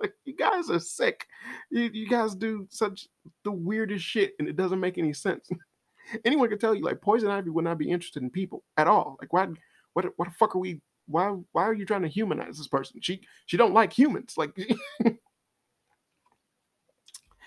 [0.00, 1.26] like, you guys are sick.
[1.70, 3.06] You, you guys do such
[3.44, 5.50] the weirdest shit, and it doesn't make any sense
[6.24, 9.16] anyone can tell you like poison ivy would not be interested in people at all.
[9.20, 9.48] Like why
[9.92, 13.00] what what the fuck are we why why are you trying to humanize this person?
[13.02, 14.34] She she don't like humans.
[14.36, 14.56] Like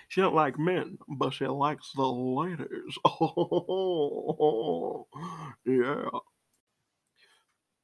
[0.08, 2.98] she don't like men, but she likes the ladies.
[3.04, 5.06] Oh
[5.66, 6.08] yeah.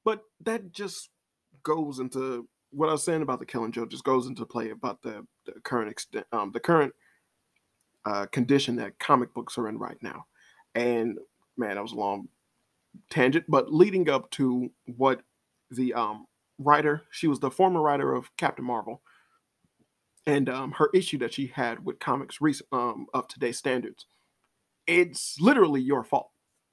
[0.04, 1.10] But that just
[1.62, 5.00] goes into what I was saying about the killing joke just goes into play about
[5.02, 6.92] the, the current extent um the current
[8.04, 10.26] uh, condition that comic books are in right now.
[10.74, 11.18] And
[11.56, 12.28] man, that was a long
[13.10, 15.22] tangent, but leading up to what
[15.70, 16.26] the um,
[16.58, 19.02] writer, she was the former writer of Captain Marvel,
[20.26, 24.06] and um, her issue that she had with comics recent um, of today's standards.
[24.86, 26.30] It's literally your fault.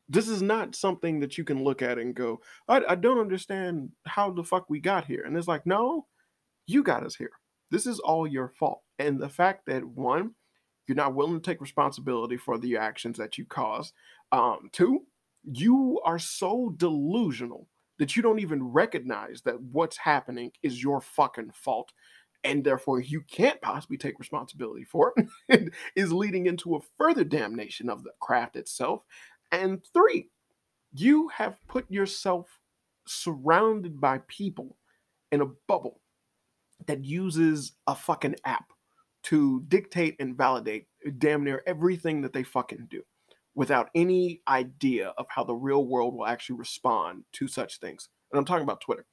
[0.09, 3.91] This is not something that you can look at and go, I, I don't understand
[4.05, 5.23] how the fuck we got here.
[5.25, 6.07] And it's like, no,
[6.67, 7.31] you got us here.
[7.69, 8.81] This is all your fault.
[8.99, 10.35] And the fact that one,
[10.87, 13.93] you're not willing to take responsibility for the actions that you cause.
[14.31, 15.05] Um, two,
[15.43, 17.67] you are so delusional
[17.99, 21.91] that you don't even recognize that what's happening is your fucking fault
[22.43, 25.27] and therefore you can't possibly take responsibility for it.
[25.49, 29.03] it is leading into a further damnation of the craft itself
[29.51, 30.29] and three
[30.93, 32.59] you have put yourself
[33.07, 34.77] surrounded by people
[35.31, 36.01] in a bubble
[36.87, 38.71] that uses a fucking app
[39.23, 43.01] to dictate and validate uh, damn near everything that they fucking do
[43.53, 48.09] without any idea of how the real world will actually respond to such things.
[48.31, 49.05] And I'm talking about Twitter.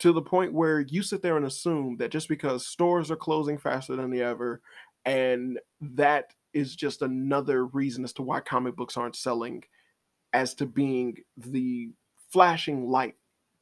[0.00, 3.56] To the point where you sit there and assume that just because stores are closing
[3.56, 4.60] faster than ever,
[5.04, 9.62] and that is just another reason as to why comic books aren't selling,
[10.32, 11.92] as to being the
[12.32, 13.14] flashing light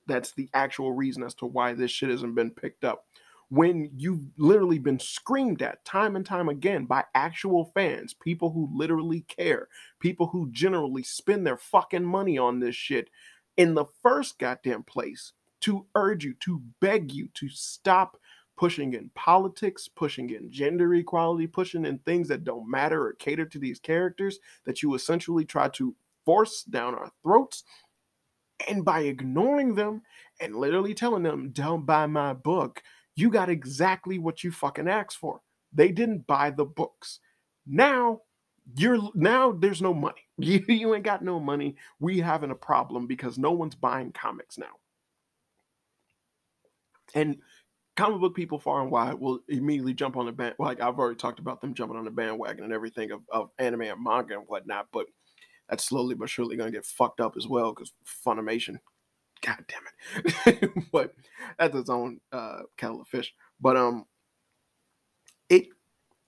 [0.06, 3.04] that's the actual reason as to why this shit hasn't been picked up
[3.50, 8.70] when you've literally been screamed at time and time again by actual fans, people who
[8.72, 9.68] literally care,
[10.00, 13.10] people who generally spend their fucking money on this shit
[13.56, 15.32] in the first goddamn place.
[15.60, 18.16] to urge you, to beg you to stop
[18.56, 23.46] pushing in politics, pushing in gender equality, pushing in things that don't matter or cater
[23.46, 25.94] to these characters that you essentially try to
[26.24, 27.64] force down our throats.
[28.68, 30.02] And by ignoring them
[30.40, 32.82] and literally telling them, don't buy my book,
[33.16, 35.40] you got exactly what you fucking asked for.
[35.72, 37.20] They didn't buy the books.
[37.66, 38.22] Now
[38.76, 40.20] you're now there's no money.
[40.42, 41.76] You, you ain't got no money.
[41.98, 44.72] We having a problem because no one's buying comics now.
[47.14, 47.36] And
[47.94, 50.54] comic book people far and wide will immediately jump on the band.
[50.58, 53.82] Like I've already talked about them jumping on the bandwagon and everything of, of anime
[53.82, 55.08] and manga and whatnot, but
[55.68, 57.92] that's slowly but surely gonna get fucked up as well because
[58.26, 58.78] Funimation,
[59.44, 60.70] god damn it.
[60.92, 61.14] but
[61.58, 63.32] that's its own uh kettle of fish.
[63.60, 64.06] But um
[65.48, 65.68] it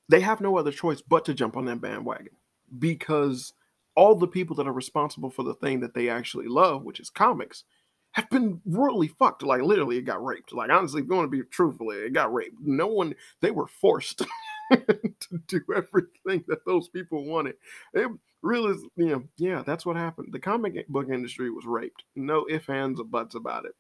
[0.09, 2.35] they have no other choice but to jump on that bandwagon
[2.79, 3.55] because
[3.97, 7.11] all the people that are responsible for the thing that they actually love, which is
[7.11, 7.65] comics,
[8.13, 9.43] have been royally fucked.
[9.43, 10.53] Like literally, it got raped.
[10.53, 12.57] Like honestly, if you want to be truthful, it got raped.
[12.61, 14.23] No one, they were forced
[14.73, 17.55] to do everything that those people wanted.
[17.95, 18.09] It
[18.43, 20.29] really, you know, yeah, that's what happened.
[20.33, 22.05] The comic book industry was raped.
[22.17, 23.75] No ifs, ands, or buts about it.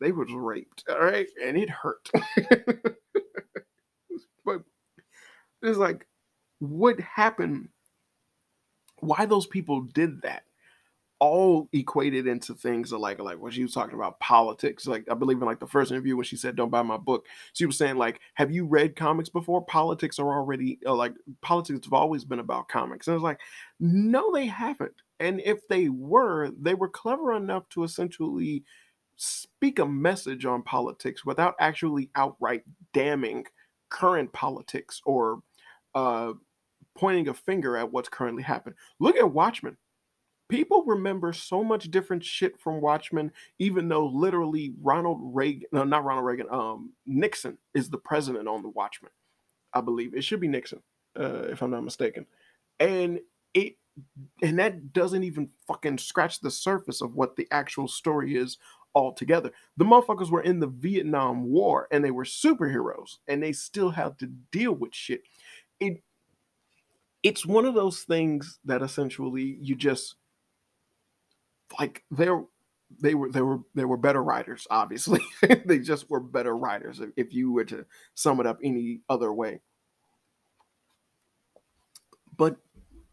[0.00, 2.08] They was raped, all right, and it hurt.
[4.44, 4.62] but
[5.62, 6.06] it's like,
[6.58, 7.68] what happened?
[9.00, 10.44] Why those people did that?
[11.20, 14.86] All equated into things like like what she was talking about politics.
[14.86, 17.26] Like I believe in like the first interview when she said, "Don't buy my book,"
[17.52, 19.64] she was saying like, "Have you read comics before?
[19.64, 21.12] Politics are already uh, like
[21.42, 23.40] politics have always been about comics." And I was like,
[23.78, 28.64] "No, they haven't." And if they were, they were clever enough to essentially
[29.16, 32.62] speak a message on politics without actually outright
[32.94, 33.44] damning
[33.90, 35.40] current politics or
[35.94, 36.32] uh,
[36.96, 38.76] pointing a finger at what's currently happening.
[38.98, 39.76] Look at Watchmen
[40.50, 46.04] people remember so much different shit from Watchmen, even though literally Ronald Reagan, no, not
[46.04, 49.12] Ronald Reagan, um, Nixon is the president on the Watchmen.
[49.72, 50.82] I believe it should be Nixon,
[51.18, 52.26] uh, if I'm not mistaken.
[52.78, 53.20] And
[53.54, 53.76] it,
[54.42, 58.58] and that doesn't even fucking scratch the surface of what the actual story is
[58.94, 59.52] altogether.
[59.76, 64.18] The motherfuckers were in the Vietnam War and they were superheroes and they still had
[64.18, 65.22] to deal with shit.
[65.78, 66.02] It,
[67.22, 70.16] it's one of those things that essentially you just
[71.78, 72.42] like they're
[73.00, 75.20] they were they were they were better writers obviously.
[75.64, 79.32] They just were better writers if, if you were to sum it up any other
[79.32, 79.60] way.
[82.36, 82.56] But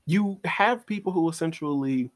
[0.06, 2.12] you have people who essentially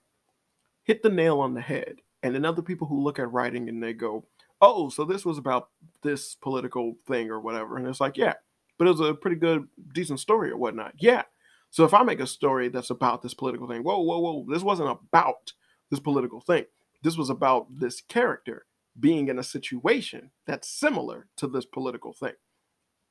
[0.84, 3.84] hit the nail on the head and then other people who look at writing and
[3.84, 4.26] they go
[4.62, 5.70] oh so this was about
[6.02, 8.34] this political thing or whatever and it's like yeah
[8.78, 10.94] but it was a pretty good decent story or whatnot.
[10.98, 11.24] Yeah
[11.70, 14.64] so if i make a story that's about this political thing whoa whoa whoa this
[14.64, 15.54] wasn't about
[15.92, 16.66] this political thing.
[17.04, 18.66] This was about this character
[19.00, 22.34] being in a situation that's similar to this political thing.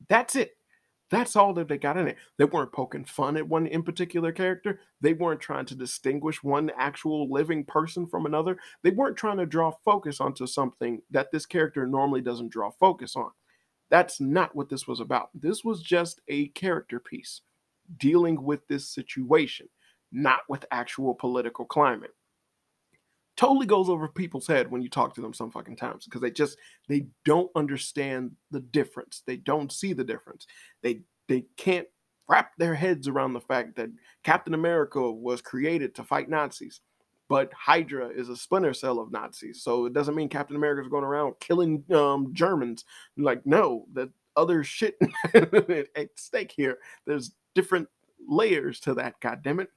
[0.08, 0.56] That's it.
[1.10, 2.16] That's all that they got in it.
[2.38, 4.80] They weren't poking fun at one in particular character.
[5.00, 8.58] They weren't trying to distinguish one actual living person from another.
[8.82, 13.16] They weren't trying to draw focus onto something that this character normally doesn't draw focus
[13.16, 13.30] on.
[13.90, 15.30] That's not what this was about.
[15.34, 17.40] This was just a character piece
[17.98, 19.68] dealing with this situation,
[20.12, 22.12] not with actual political climate
[23.40, 26.30] totally goes over people's head when you talk to them some fucking times because they
[26.30, 26.58] just
[26.90, 29.22] they don't understand the difference.
[29.26, 30.46] They don't see the difference.
[30.82, 31.86] They they can't
[32.28, 33.88] wrap their heads around the fact that
[34.24, 36.82] Captain America was created to fight Nazis,
[37.30, 39.62] but Hydra is a splinter cell of Nazis.
[39.62, 42.84] So it doesn't mean Captain America is going around killing um, Germans.
[43.16, 44.98] Like no, that other shit
[45.34, 46.76] at stake here.
[47.06, 47.88] There's different
[48.28, 49.18] layers to that.
[49.22, 49.70] God damn it.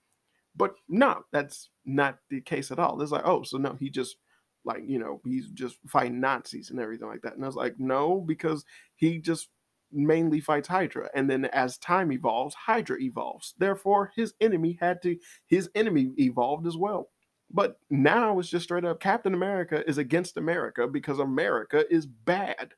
[0.55, 3.01] But no, that's not the case at all.
[3.01, 4.17] It's like, oh, so no, he just
[4.65, 7.33] like, you know, he's just fighting Nazis and everything like that.
[7.35, 8.63] And I was like, no, because
[8.95, 9.49] he just
[9.91, 11.09] mainly fights Hydra.
[11.13, 13.53] And then as time evolves, Hydra evolves.
[13.57, 17.09] Therefore, his enemy had to, his enemy evolved as well.
[17.51, 22.73] But now it's just straight up Captain America is against America because America is bad.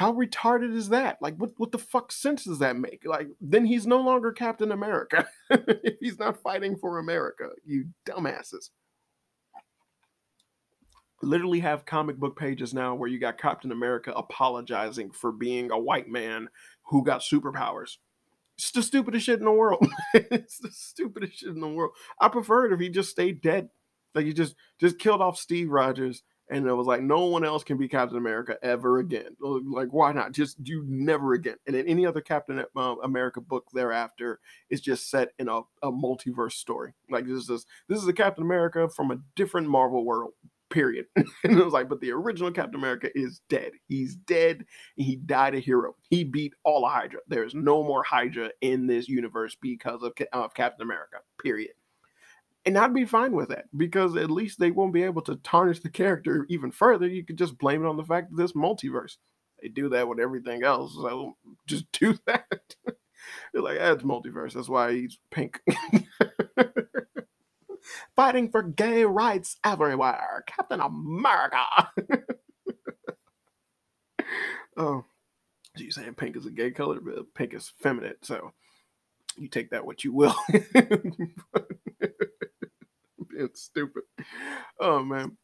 [0.00, 1.18] How retarded is that?
[1.20, 3.02] Like, what, what the fuck sense does that make?
[3.04, 8.70] Like, then he's no longer Captain America if he's not fighting for America, you dumbasses.
[11.20, 15.78] Literally have comic book pages now where you got Captain America apologizing for being a
[15.78, 16.48] white man
[16.86, 17.98] who got superpowers.
[18.56, 19.86] It's the stupidest shit in the world.
[20.14, 21.92] it's the stupidest shit in the world.
[22.18, 23.68] I prefer it if he just stayed dead.
[24.14, 27.64] Like he just just killed off Steve Rogers and it was like no one else
[27.64, 29.36] can be Captain America ever again.
[29.40, 30.32] Like why not?
[30.32, 31.56] Just you never again.
[31.66, 35.90] And in any other Captain uh, America book thereafter is just set in a, a
[35.90, 36.92] multiverse story.
[37.10, 40.32] Like this is this is a Captain America from a different Marvel world.
[40.70, 41.06] period.
[41.16, 43.72] and it was like, but the original Captain America is dead.
[43.88, 44.64] He's dead.
[44.96, 45.96] he died a hero.
[46.08, 47.20] He beat all of Hydra.
[47.28, 51.72] There's no more Hydra in this universe because of, of Captain America, period.
[52.66, 55.80] And I'd be fine with that because at least they won't be able to tarnish
[55.80, 57.06] the character even further.
[57.06, 59.16] You could just blame it on the fact that this multiverse.
[59.62, 60.94] They do that with everything else.
[60.94, 61.36] So
[61.66, 62.74] just do that.
[63.52, 64.52] They're like, ah, that's multiverse.
[64.52, 65.60] That's why he's pink.
[68.16, 70.44] Fighting for gay rights everywhere.
[70.46, 71.64] Captain America.
[74.76, 75.04] oh,
[75.76, 78.16] so you're saying pink is a gay color, but pink is feminine.
[78.22, 78.52] So
[79.38, 80.34] you take that what you will.
[83.40, 84.02] It's stupid.
[84.80, 85.36] Oh man.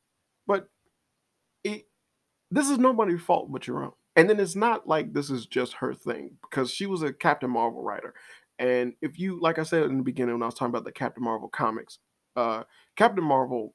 [0.47, 0.69] But
[1.65, 1.87] it
[2.51, 3.93] this is nobody's fault but your own.
[4.17, 7.51] And then it's not like this is just her thing because she was a Captain
[7.51, 8.15] Marvel writer.
[8.59, 10.93] And if you, like I said in the beginning when I was talking about the
[10.93, 11.99] Captain Marvel comics,
[12.35, 12.63] uh,
[12.97, 13.75] Captain Marvel,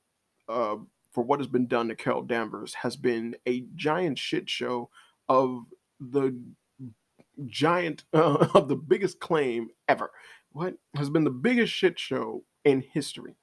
[0.49, 0.77] uh,
[1.11, 4.89] for what has been done to Carol Danvers, has been a giant shit show
[5.29, 5.65] of
[5.99, 6.35] the
[7.45, 10.09] giant, uh, of the biggest claim ever.
[10.51, 13.35] What has been the biggest shit show in history?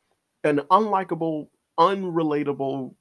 [0.45, 2.95] An unlikable, unrelatable,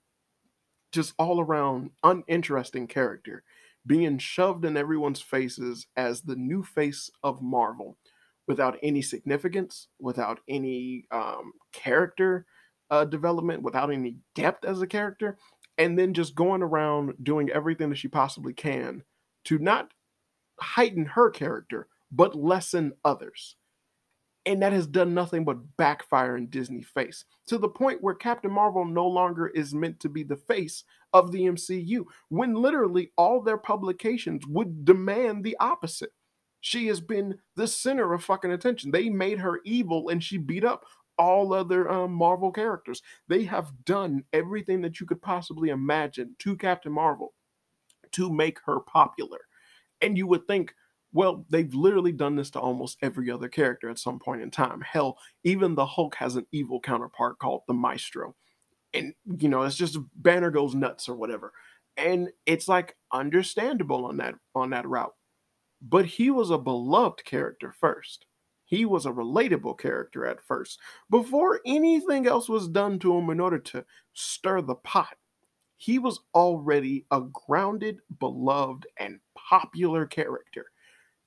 [0.91, 3.43] just all around uninteresting character
[3.87, 7.97] being shoved in everyone's faces as the new face of Marvel
[8.47, 12.45] without any significance, without any um, character
[12.89, 15.37] uh, development, without any depth as a character,
[15.77, 19.03] and then just going around doing everything that she possibly can
[19.45, 19.89] to not
[20.59, 23.55] heighten her character, but lessen others.
[24.47, 28.49] And that has done nothing but backfire in Disney face to the point where Captain
[28.49, 33.41] Marvel no longer is meant to be the face of the MCU, when literally all
[33.41, 36.11] their publications would demand the opposite.
[36.61, 38.91] She has been the center of fucking attention.
[38.91, 40.85] They made her evil and she beat up
[41.17, 43.01] all other um, Marvel characters.
[43.27, 47.33] They have done everything that you could possibly imagine to Captain Marvel
[48.13, 49.39] to make her popular.
[50.01, 50.73] And you would think,
[51.17, 54.81] well, they've literally done this to almost every other character at some point in time.
[54.81, 58.35] Hell, even the Hulk has an evil counterpart called the Maestro.
[58.93, 61.53] And, you know, it's just Banner goes nuts or whatever.
[61.97, 65.15] And it's like understandable on that on that route.
[65.81, 68.27] But he was a beloved character first.
[68.65, 73.39] He was a relatable character at first, before anything else was done to him in
[73.39, 75.17] order to stir the pot.
[75.77, 80.67] He was already a grounded, beloved, and popular character.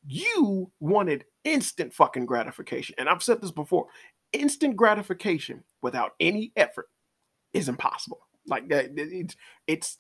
[0.07, 2.95] You wanted instant fucking gratification.
[2.99, 3.87] And I've said this before
[4.33, 6.89] instant gratification without any effort
[7.53, 8.21] is impossible.
[8.47, 9.37] Like that, it's,
[9.67, 9.99] it's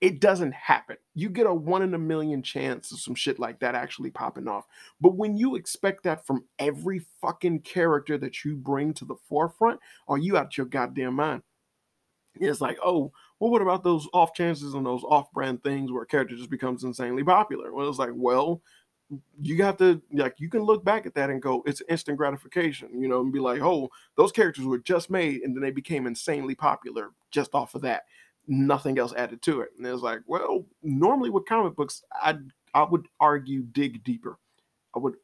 [0.00, 0.96] it doesn't happen.
[1.14, 4.48] You get a one in a million chance of some shit like that actually popping
[4.48, 4.66] off.
[5.00, 9.80] But when you expect that from every fucking character that you bring to the forefront,
[10.06, 11.42] are you out your goddamn mind?
[12.34, 16.02] It's like, oh, well, what about those off chances and those off brand things where
[16.02, 17.72] a character just becomes insanely popular?
[17.72, 18.60] Well, it's like, well,
[19.40, 22.88] you got to like you can look back at that and go it's instant gratification
[23.00, 26.06] you know and be like oh those characters were just made and then they became
[26.06, 28.04] insanely popular just off of that
[28.46, 29.70] nothing else added to it.
[29.76, 32.36] And it's like, well, normally with comic books, I
[32.74, 34.38] I would argue dig deeper.
[34.94, 35.14] I would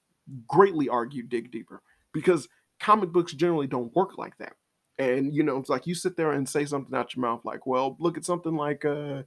[0.47, 4.55] greatly argue dig deeper because comic books generally don't work like that.
[4.99, 7.67] And you know, it's like you sit there and say something out your mouth like,
[7.67, 9.23] well, look at something like uh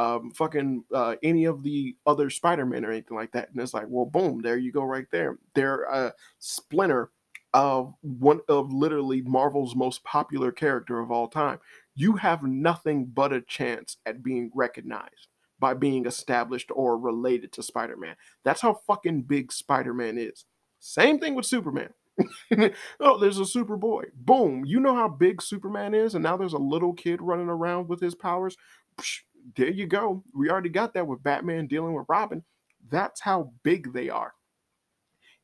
[0.00, 3.50] um fucking uh any of the other Spider-Man or anything like that.
[3.50, 5.38] And it's like, well, boom, there you go right there.
[5.54, 7.10] They're a splinter
[7.52, 11.58] of one of literally Marvel's most popular character of all time
[12.00, 15.28] you have nothing but a chance at being recognized
[15.58, 18.16] by being established or related to Spider Man.
[18.44, 20.46] That's how fucking big Spider Man is.
[20.78, 21.90] Same thing with Superman.
[23.00, 24.04] oh, there's a Superboy.
[24.14, 24.64] Boom.
[24.64, 28.00] You know how big Superman is, and now there's a little kid running around with
[28.00, 28.56] his powers.
[28.98, 29.20] Psh,
[29.56, 30.22] there you go.
[30.34, 32.42] We already got that with Batman dealing with Robin.
[32.90, 34.32] That's how big they are.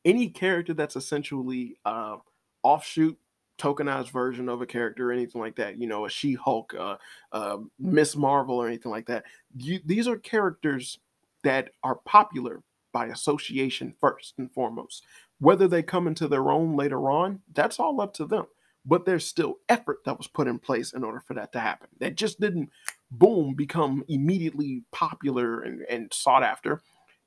[0.05, 2.17] Any character that's essentially uh,
[2.63, 3.17] offshoot
[3.57, 5.79] tokenized version of a character or anything like that.
[5.79, 6.97] You know, a She Hulk, uh,
[7.31, 9.25] uh, Miss Marvel, or anything like that.
[9.55, 10.99] You, these are characters
[11.43, 12.61] that are popular
[12.93, 15.03] by association first and foremost.
[15.39, 18.45] Whether they come into their own later on, that's all up to them.
[18.85, 21.89] But there's still effort that was put in place in order for that to happen.
[21.99, 22.69] That just didn't,
[23.11, 26.81] boom, become immediately popular and, and sought after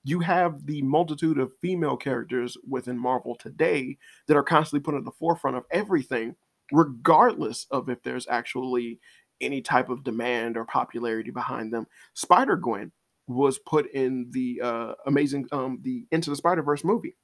[0.05, 5.05] you have the multitude of female characters within Marvel today that are constantly put at
[5.05, 6.35] the forefront of everything,
[6.73, 8.99] regardless of if there's actually
[9.41, 11.87] any type of demand or popularity behind them.
[12.15, 12.93] Spider Gwen
[13.27, 17.17] was put in the uh, amazing, um, the Into the Spider Verse movie,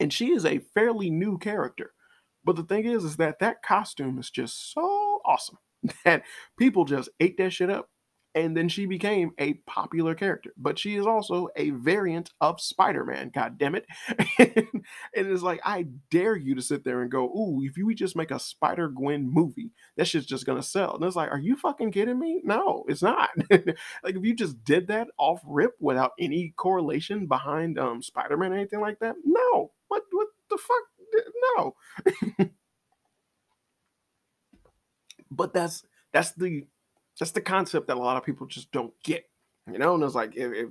[0.00, 1.92] and she is a fairly new character.
[2.44, 5.58] But the thing is, is that that costume is just so awesome.
[6.04, 6.22] that
[6.58, 7.88] people just ate that shit up
[8.36, 10.52] and then she became a popular character.
[10.56, 13.30] But she is also a variant of Spider-Man.
[13.32, 13.86] God damn it!
[14.38, 14.66] and
[15.14, 18.32] it's like I dare you to sit there and go, "Ooh, if you just make
[18.32, 21.92] a Spider Gwen movie, that shit's just gonna sell." And it's like, are you fucking
[21.92, 22.40] kidding me?
[22.44, 23.30] No, it's not.
[23.50, 28.56] like if you just did that off rip without any correlation behind um Spider-Man or
[28.56, 29.70] anything like that, no.
[29.88, 30.82] What what the fuck?
[31.56, 31.74] No.
[35.30, 36.66] But that's that's the
[37.18, 39.28] that's the concept that a lot of people just don't get,
[39.70, 39.94] you know.
[39.94, 40.68] And it's like if, if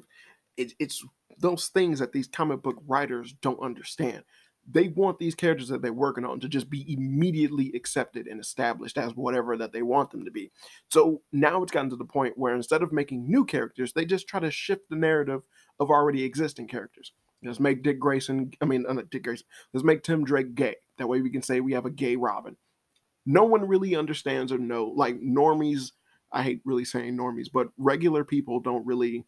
[0.58, 1.04] it, it's
[1.39, 4.24] those things that these comic book writers don't understand.
[4.72, 8.97] They want these characters that they're working on to just be immediately accepted and established
[8.97, 10.51] as whatever that they want them to be.
[10.89, 14.26] So now it's gotten to the point where instead of making new characters, they just
[14.26, 15.41] try to shift the narrative
[15.82, 17.12] of already existing characters.
[17.43, 20.76] Let's make Dick Grayson, I mean, uh, Dick Grayson, let's make Tim Drake gay.
[20.97, 22.56] That way we can say we have a gay Robin.
[23.26, 25.92] No one really understands or know, like normies
[26.34, 29.26] I hate really saying normies, but regular people don't really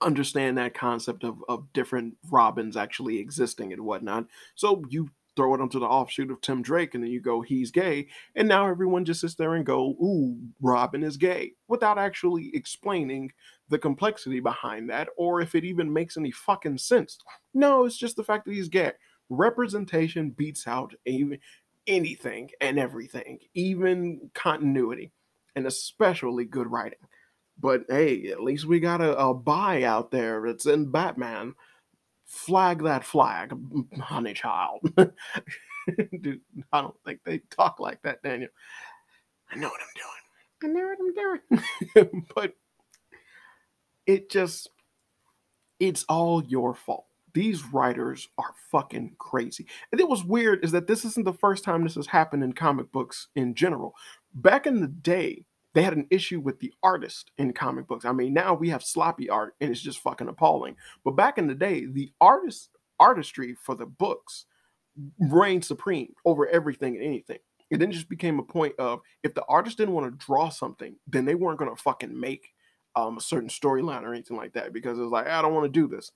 [0.00, 4.26] understand that concept of, of different Robins actually existing and whatnot.
[4.56, 7.70] So you throw it onto the offshoot of Tim Drake, and then you go, he's
[7.70, 8.08] gay.
[8.34, 13.30] And now everyone just sits there and go, ooh, Robin is gay, without actually explaining
[13.68, 17.16] the complexity behind that, or if it even makes any fucking sense.
[17.54, 18.92] No, it's just the fact that he's gay.
[19.30, 21.38] Representation beats out even
[21.86, 25.12] anything and everything, even continuity
[25.54, 26.98] and especially good writing.
[27.58, 30.46] But hey, at least we got a, a buy out there.
[30.46, 31.54] It's in Batman.
[32.26, 33.52] Flag that flag,
[34.00, 34.80] honey child.
[35.96, 36.40] Dude,
[36.72, 38.50] I don't think they talk like that, Daniel.
[39.50, 40.22] I know what I'm doing.
[40.64, 42.22] I know what I'm doing.
[42.34, 42.54] but
[44.06, 44.70] it just,
[45.78, 47.06] it's all your fault.
[47.34, 49.66] These writers are fucking crazy.
[49.90, 52.52] And it was weird is that this isn't the first time this has happened in
[52.52, 53.94] comic books in general
[54.34, 58.04] back in the day, they had an issue with the artist in comic books.
[58.04, 60.76] I mean, now we have sloppy art and it's just fucking appalling.
[61.04, 62.70] But back in the day, the artist
[63.00, 64.46] artistry for the books
[65.18, 67.38] reigned supreme over everything and anything.
[67.70, 70.96] It then just became a point of if the artist didn't want to draw something,
[71.06, 72.52] then they weren't going to fucking make
[72.94, 75.64] um, a certain storyline or anything like that because it was like, I don't want
[75.64, 76.12] to do this.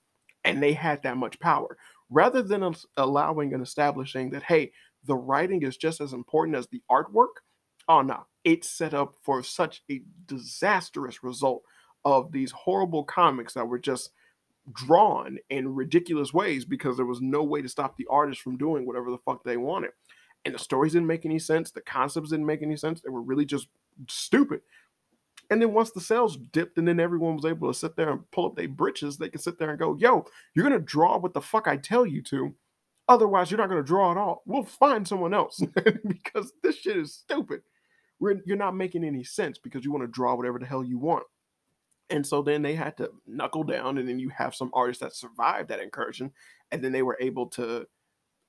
[0.47, 1.77] And they had that much power.
[2.09, 4.71] Rather than allowing and establishing that, hey,
[5.03, 7.41] the writing is just as important as the artwork,
[7.89, 11.63] oh no, it's set up for such a disastrous result
[12.05, 14.11] of these horrible comics that were just
[14.71, 18.85] drawn in ridiculous ways because there was no way to stop the artist from doing
[18.85, 19.91] whatever the fuck they wanted.
[20.45, 23.21] And the stories didn't make any sense, the concepts didn't make any sense, they were
[23.21, 23.67] really just
[24.07, 24.61] stupid.
[25.49, 28.29] And then once the sales dipped, and then everyone was able to sit there and
[28.31, 31.33] pull up their britches, they could sit there and go, Yo, you're gonna draw what
[31.33, 32.53] the fuck I tell you to.
[33.07, 34.43] Otherwise, you're not gonna draw at all.
[34.45, 35.61] We'll find someone else
[36.07, 37.61] because this shit is stupid
[38.19, 41.23] you're not making any sense because you want to draw whatever the hell you want.
[42.09, 45.13] And so then they had to knuckle down, and then you have some artists that
[45.13, 46.31] survived that incursion,
[46.71, 47.85] and then they were able to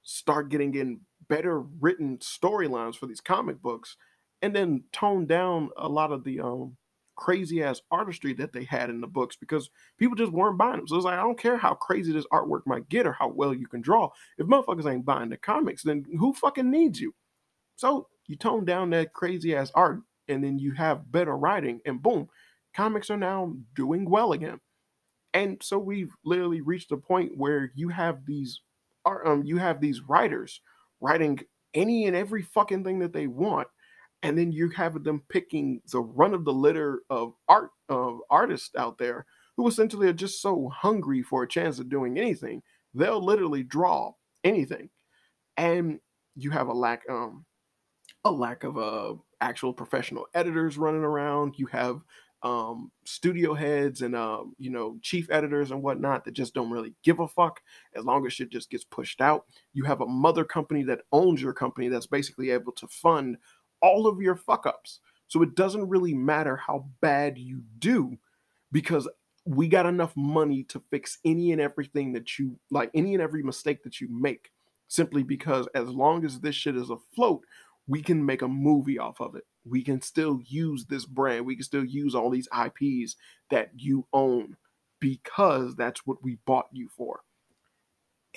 [0.02, 3.96] start getting in better written storylines for these comic books,
[4.42, 6.76] and then tone down a lot of the um,
[7.18, 10.88] crazy ass artistry that they had in the books because people just weren't buying them.
[10.88, 13.52] So it's like I don't care how crazy this artwork might get or how well
[13.52, 14.08] you can draw.
[14.38, 17.14] If motherfuckers ain't buying the comics, then who fucking needs you?
[17.76, 22.02] So you tone down that crazy ass art and then you have better writing and
[22.02, 22.28] boom
[22.74, 24.60] comics are now doing well again
[25.34, 28.60] and so we've literally reached a point where you have these
[29.04, 30.60] art, um you have these writers
[31.00, 31.40] writing
[31.74, 33.68] any and every fucking thing that they want
[34.22, 38.70] and then you have them picking the run of the litter of art of artists
[38.76, 42.62] out there who essentially are just so hungry for a chance of doing anything
[42.94, 44.12] they'll literally draw
[44.44, 44.88] anything
[45.56, 46.00] and
[46.36, 47.44] you have a lack um
[48.24, 51.54] a lack of uh, actual professional editors running around.
[51.56, 52.02] You have
[52.42, 56.94] um, studio heads and um, you know chief editors and whatnot that just don't really
[57.02, 57.60] give a fuck
[57.96, 59.46] as long as shit just gets pushed out.
[59.72, 63.38] You have a mother company that owns your company that's basically able to fund
[63.82, 65.00] all of your fuck ups.
[65.28, 68.16] So it doesn't really matter how bad you do
[68.72, 69.08] because
[69.44, 73.42] we got enough money to fix any and everything that you like, any and every
[73.42, 74.50] mistake that you make.
[74.88, 77.42] Simply because as long as this shit is afloat,
[77.86, 79.44] we can make a movie off of it.
[79.64, 81.44] We can still use this brand.
[81.44, 83.16] We can still use all these IPs
[83.50, 84.56] that you own
[85.00, 87.20] because that's what we bought you for.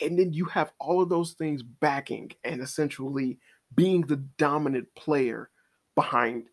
[0.01, 3.39] And then you have all of those things backing and essentially
[3.75, 5.49] being the dominant player
[5.95, 6.45] behind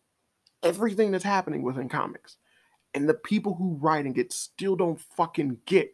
[0.63, 2.37] everything that's happening within comics.
[2.93, 5.93] And the people who writing it still don't fucking get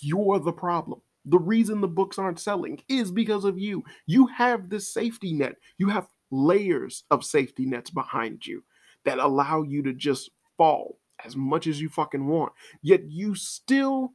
[0.00, 1.00] you're the problem.
[1.26, 3.84] The reason the books aren't selling is because of you.
[4.06, 5.56] You have this safety net.
[5.78, 8.64] You have layers of safety nets behind you
[9.04, 12.52] that allow you to just fall as much as you fucking want.
[12.82, 14.14] Yet you still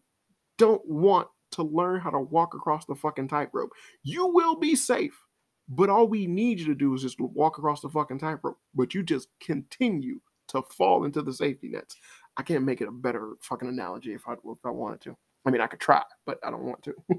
[0.58, 3.72] don't want to learn how to walk across the fucking tightrope.
[4.04, 5.20] You will be safe,
[5.68, 8.60] but all we need you to do is just walk across the fucking tightrope.
[8.74, 11.98] But you just continue to fall into the safety nets.
[12.38, 15.18] I can't make it a better fucking analogy if I if I wanted to.
[15.46, 16.94] I mean, I could try, but I don't want to.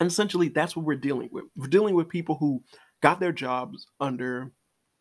[0.00, 1.44] and essentially, that's what we're dealing with.
[1.56, 2.62] We're dealing with people who
[3.02, 4.52] got their jobs under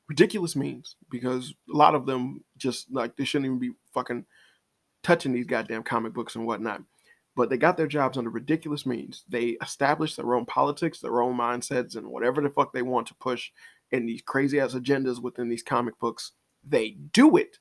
[0.08, 4.26] ridiculous means because a lot of them just like they shouldn't even be fucking
[5.04, 6.82] touching these goddamn comic books and whatnot.
[7.36, 9.26] But they got their jobs under ridiculous means.
[9.28, 13.16] They established their own politics, their own mindsets, and whatever the fuck they want to
[13.16, 13.52] push
[13.92, 16.32] in these crazy ass agendas within these comic books.
[16.64, 17.60] They do it.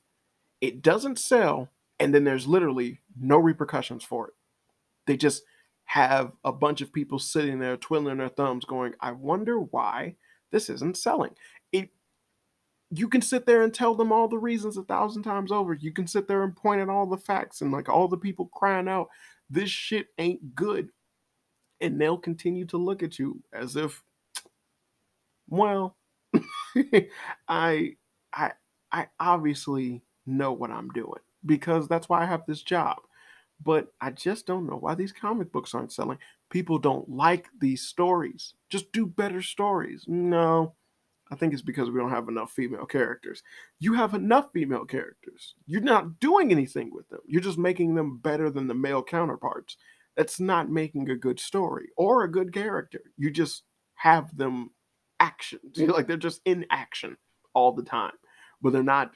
[0.61, 1.69] It doesn't sell,
[1.99, 4.33] and then there's literally no repercussions for it.
[5.07, 5.43] They just
[5.85, 10.15] have a bunch of people sitting there twiddling their thumbs, going, I wonder why
[10.51, 11.31] this isn't selling.
[11.71, 11.89] It
[12.91, 15.73] you can sit there and tell them all the reasons a thousand times over.
[15.73, 18.45] You can sit there and point at all the facts and like all the people
[18.53, 19.09] crying out,
[19.49, 20.89] this shit ain't good.
[21.81, 24.03] And they'll continue to look at you as if,
[25.49, 25.97] well,
[27.47, 27.95] I
[28.33, 28.51] I
[28.91, 32.97] I obviously know what I'm doing because that's why I have this job.
[33.63, 36.17] But I just don't know why these comic books aren't selling.
[36.49, 38.53] People don't like these stories.
[38.69, 40.05] Just do better stories.
[40.07, 40.75] No,
[41.31, 43.41] I think it's because we don't have enough female characters.
[43.79, 45.55] You have enough female characters.
[45.65, 47.21] You're not doing anything with them.
[47.25, 49.77] You're just making them better than the male counterparts.
[50.15, 53.01] That's not making a good story or a good character.
[53.17, 53.63] You just
[53.95, 54.71] have them
[55.19, 55.59] action.
[55.73, 57.17] You know, like they're just in action
[57.53, 58.13] all the time,
[58.61, 59.11] but they're not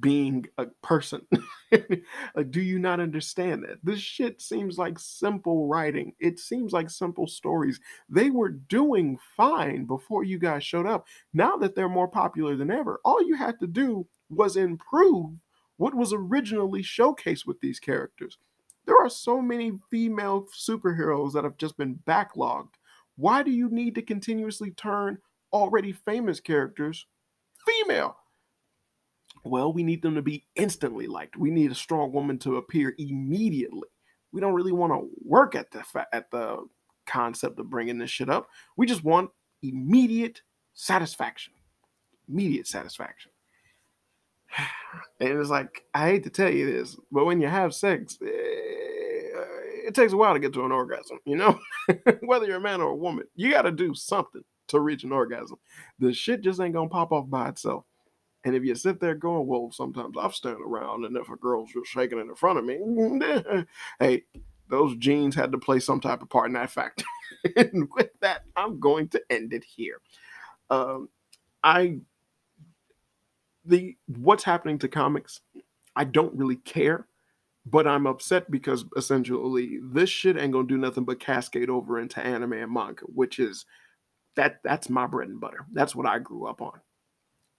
[0.00, 1.26] being a person.
[1.72, 3.78] like, do you not understand that?
[3.82, 6.14] This shit seems like simple writing.
[6.20, 7.80] It seems like simple stories.
[8.08, 11.06] They were doing fine before you guys showed up.
[11.32, 15.32] Now that they're more popular than ever, all you had to do was improve
[15.76, 18.38] what was originally showcased with these characters.
[18.86, 22.74] There are so many female superheroes that have just been backlogged.
[23.16, 25.18] Why do you need to continuously turn
[25.52, 27.06] already famous characters
[27.66, 28.16] female?
[29.44, 31.36] Well, we need them to be instantly liked.
[31.36, 33.88] We need a strong woman to appear immediately.
[34.32, 36.66] We don't really want to work at the fa- at the
[37.06, 38.48] concept of bringing this shit up.
[38.76, 39.30] We just want
[39.62, 40.40] immediate
[40.72, 41.52] satisfaction.
[42.28, 43.30] Immediate satisfaction.
[45.18, 48.26] And it's like I hate to tell you this, but when you have sex, eh,
[49.86, 51.18] it takes a while to get to an orgasm.
[51.24, 51.58] You know,
[52.20, 55.12] whether you're a man or a woman, you got to do something to reach an
[55.12, 55.56] orgasm.
[55.98, 57.84] The shit just ain't gonna pop off by itself.
[58.44, 61.72] And if you sit there going, well, sometimes I've stand around and if a girl's
[61.72, 62.78] just shaking it in front of me,
[64.00, 64.24] hey,
[64.68, 67.04] those genes had to play some type of part in that fact.
[67.56, 70.00] and with that, I'm going to end it here.
[70.70, 71.08] Um,
[71.62, 71.98] I
[73.64, 75.40] the what's happening to comics,
[75.96, 77.06] I don't really care,
[77.66, 82.20] but I'm upset because essentially this shit ain't gonna do nothing but cascade over into
[82.20, 83.64] anime and manga, which is
[84.36, 85.66] that that's my bread and butter.
[85.72, 86.80] That's what I grew up on.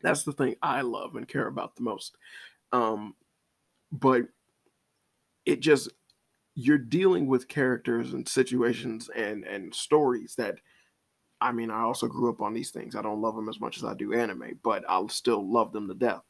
[0.02, 2.18] That's the thing I love and care about the most.
[2.72, 3.16] Um,
[3.92, 4.24] but
[5.46, 5.92] it just
[6.56, 10.60] you're dealing with characters and situations and and stories that
[11.42, 12.96] I mean, I also grew up on these things.
[12.96, 15.88] I don't love them as much as I do anime, but I'll still love them
[15.88, 16.24] to death.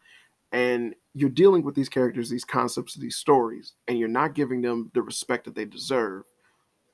[0.51, 4.89] And you're dealing with these characters, these concepts, these stories, and you're not giving them
[4.93, 6.23] the respect that they deserve.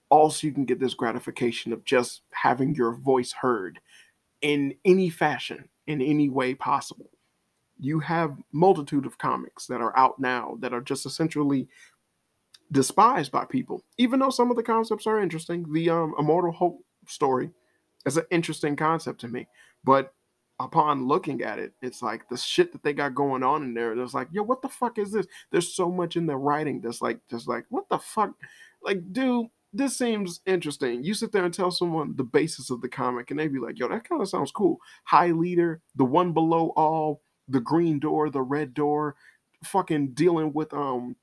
[0.10, 3.80] Also, you can get this gratification of just having your voice heard
[4.42, 7.10] in any fashion in any way possible.
[7.80, 11.68] You have multitude of comics that are out now that are just essentially
[12.72, 15.72] despised by people, even though some of the concepts are interesting.
[15.72, 17.50] The um, Immortal Hulk story
[18.06, 19.48] is an interesting concept to me,
[19.84, 20.14] but
[20.60, 24.00] upon looking at it, it's like the shit that they got going on in there.
[24.00, 25.26] It's like, yo, what the fuck is this?
[25.52, 28.32] There's so much in the writing that's like, just like, what the fuck?
[28.84, 31.04] Like, dude, this seems interesting.
[31.04, 33.80] You sit there and tell someone the basis of the comic, and they be like,
[33.80, 34.78] yo, that kind of sounds cool.
[35.06, 39.16] High leader, the one below all, the green door, the red door,
[39.64, 41.16] fucking dealing with um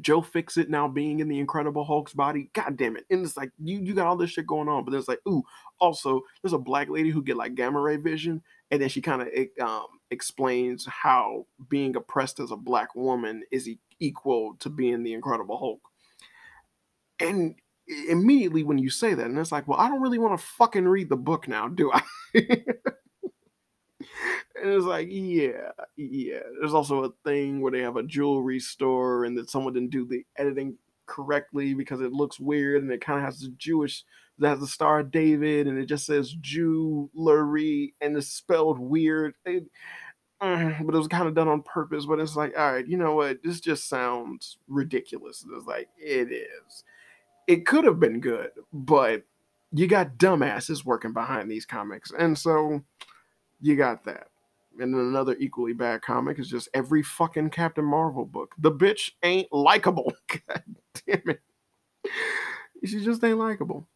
[0.00, 2.50] Joe Fixit now being in the Incredible Hulk's body.
[2.52, 3.04] God damn it.
[3.10, 5.42] And it's like you you got all this shit going on, but there's like, ooh,
[5.78, 9.22] also there's a black lady who get like gamma ray vision, and then she kind
[9.22, 9.28] of
[9.60, 13.68] um explains how being oppressed as a black woman is
[14.00, 15.80] equal to being the Incredible Hulk.
[17.18, 17.54] And
[18.08, 20.86] immediately when you say that, and it's like, well, I don't really want to fucking
[20.88, 22.02] read the book now, do I?
[22.34, 22.54] and
[24.64, 26.40] it's like, yeah, yeah.
[26.60, 30.06] There's also a thing where they have a jewelry store and that someone didn't do
[30.06, 30.76] the editing.
[31.06, 34.04] correctly because it looks weird and it kind of has the Jewish
[34.38, 39.34] that has the Star of David and it just says jewelry and it's spelled weird.
[39.44, 39.66] It,
[40.40, 42.06] uh, but it was kind of done on purpose.
[42.06, 43.38] But it's like, all right, you know what?
[43.42, 45.44] This just sounds ridiculous.
[45.56, 46.84] It's like it is.
[47.46, 49.22] It could have been good, but
[49.72, 52.82] you got dumbasses working behind these comics, and so
[53.60, 54.28] you got that.
[54.78, 58.54] And then another equally bad comic is just every fucking Captain Marvel book.
[58.58, 60.12] The bitch ain't likable.
[60.48, 60.62] God
[61.06, 61.40] damn it.
[62.84, 63.88] She just ain't likable.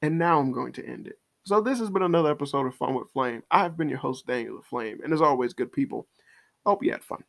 [0.00, 1.18] And now I'm going to end it.
[1.44, 3.42] So this has been another episode of Fun with Flame.
[3.50, 6.06] I've been your host, Daniel the Flame, and as always, good people,
[6.64, 7.24] hope you had fun.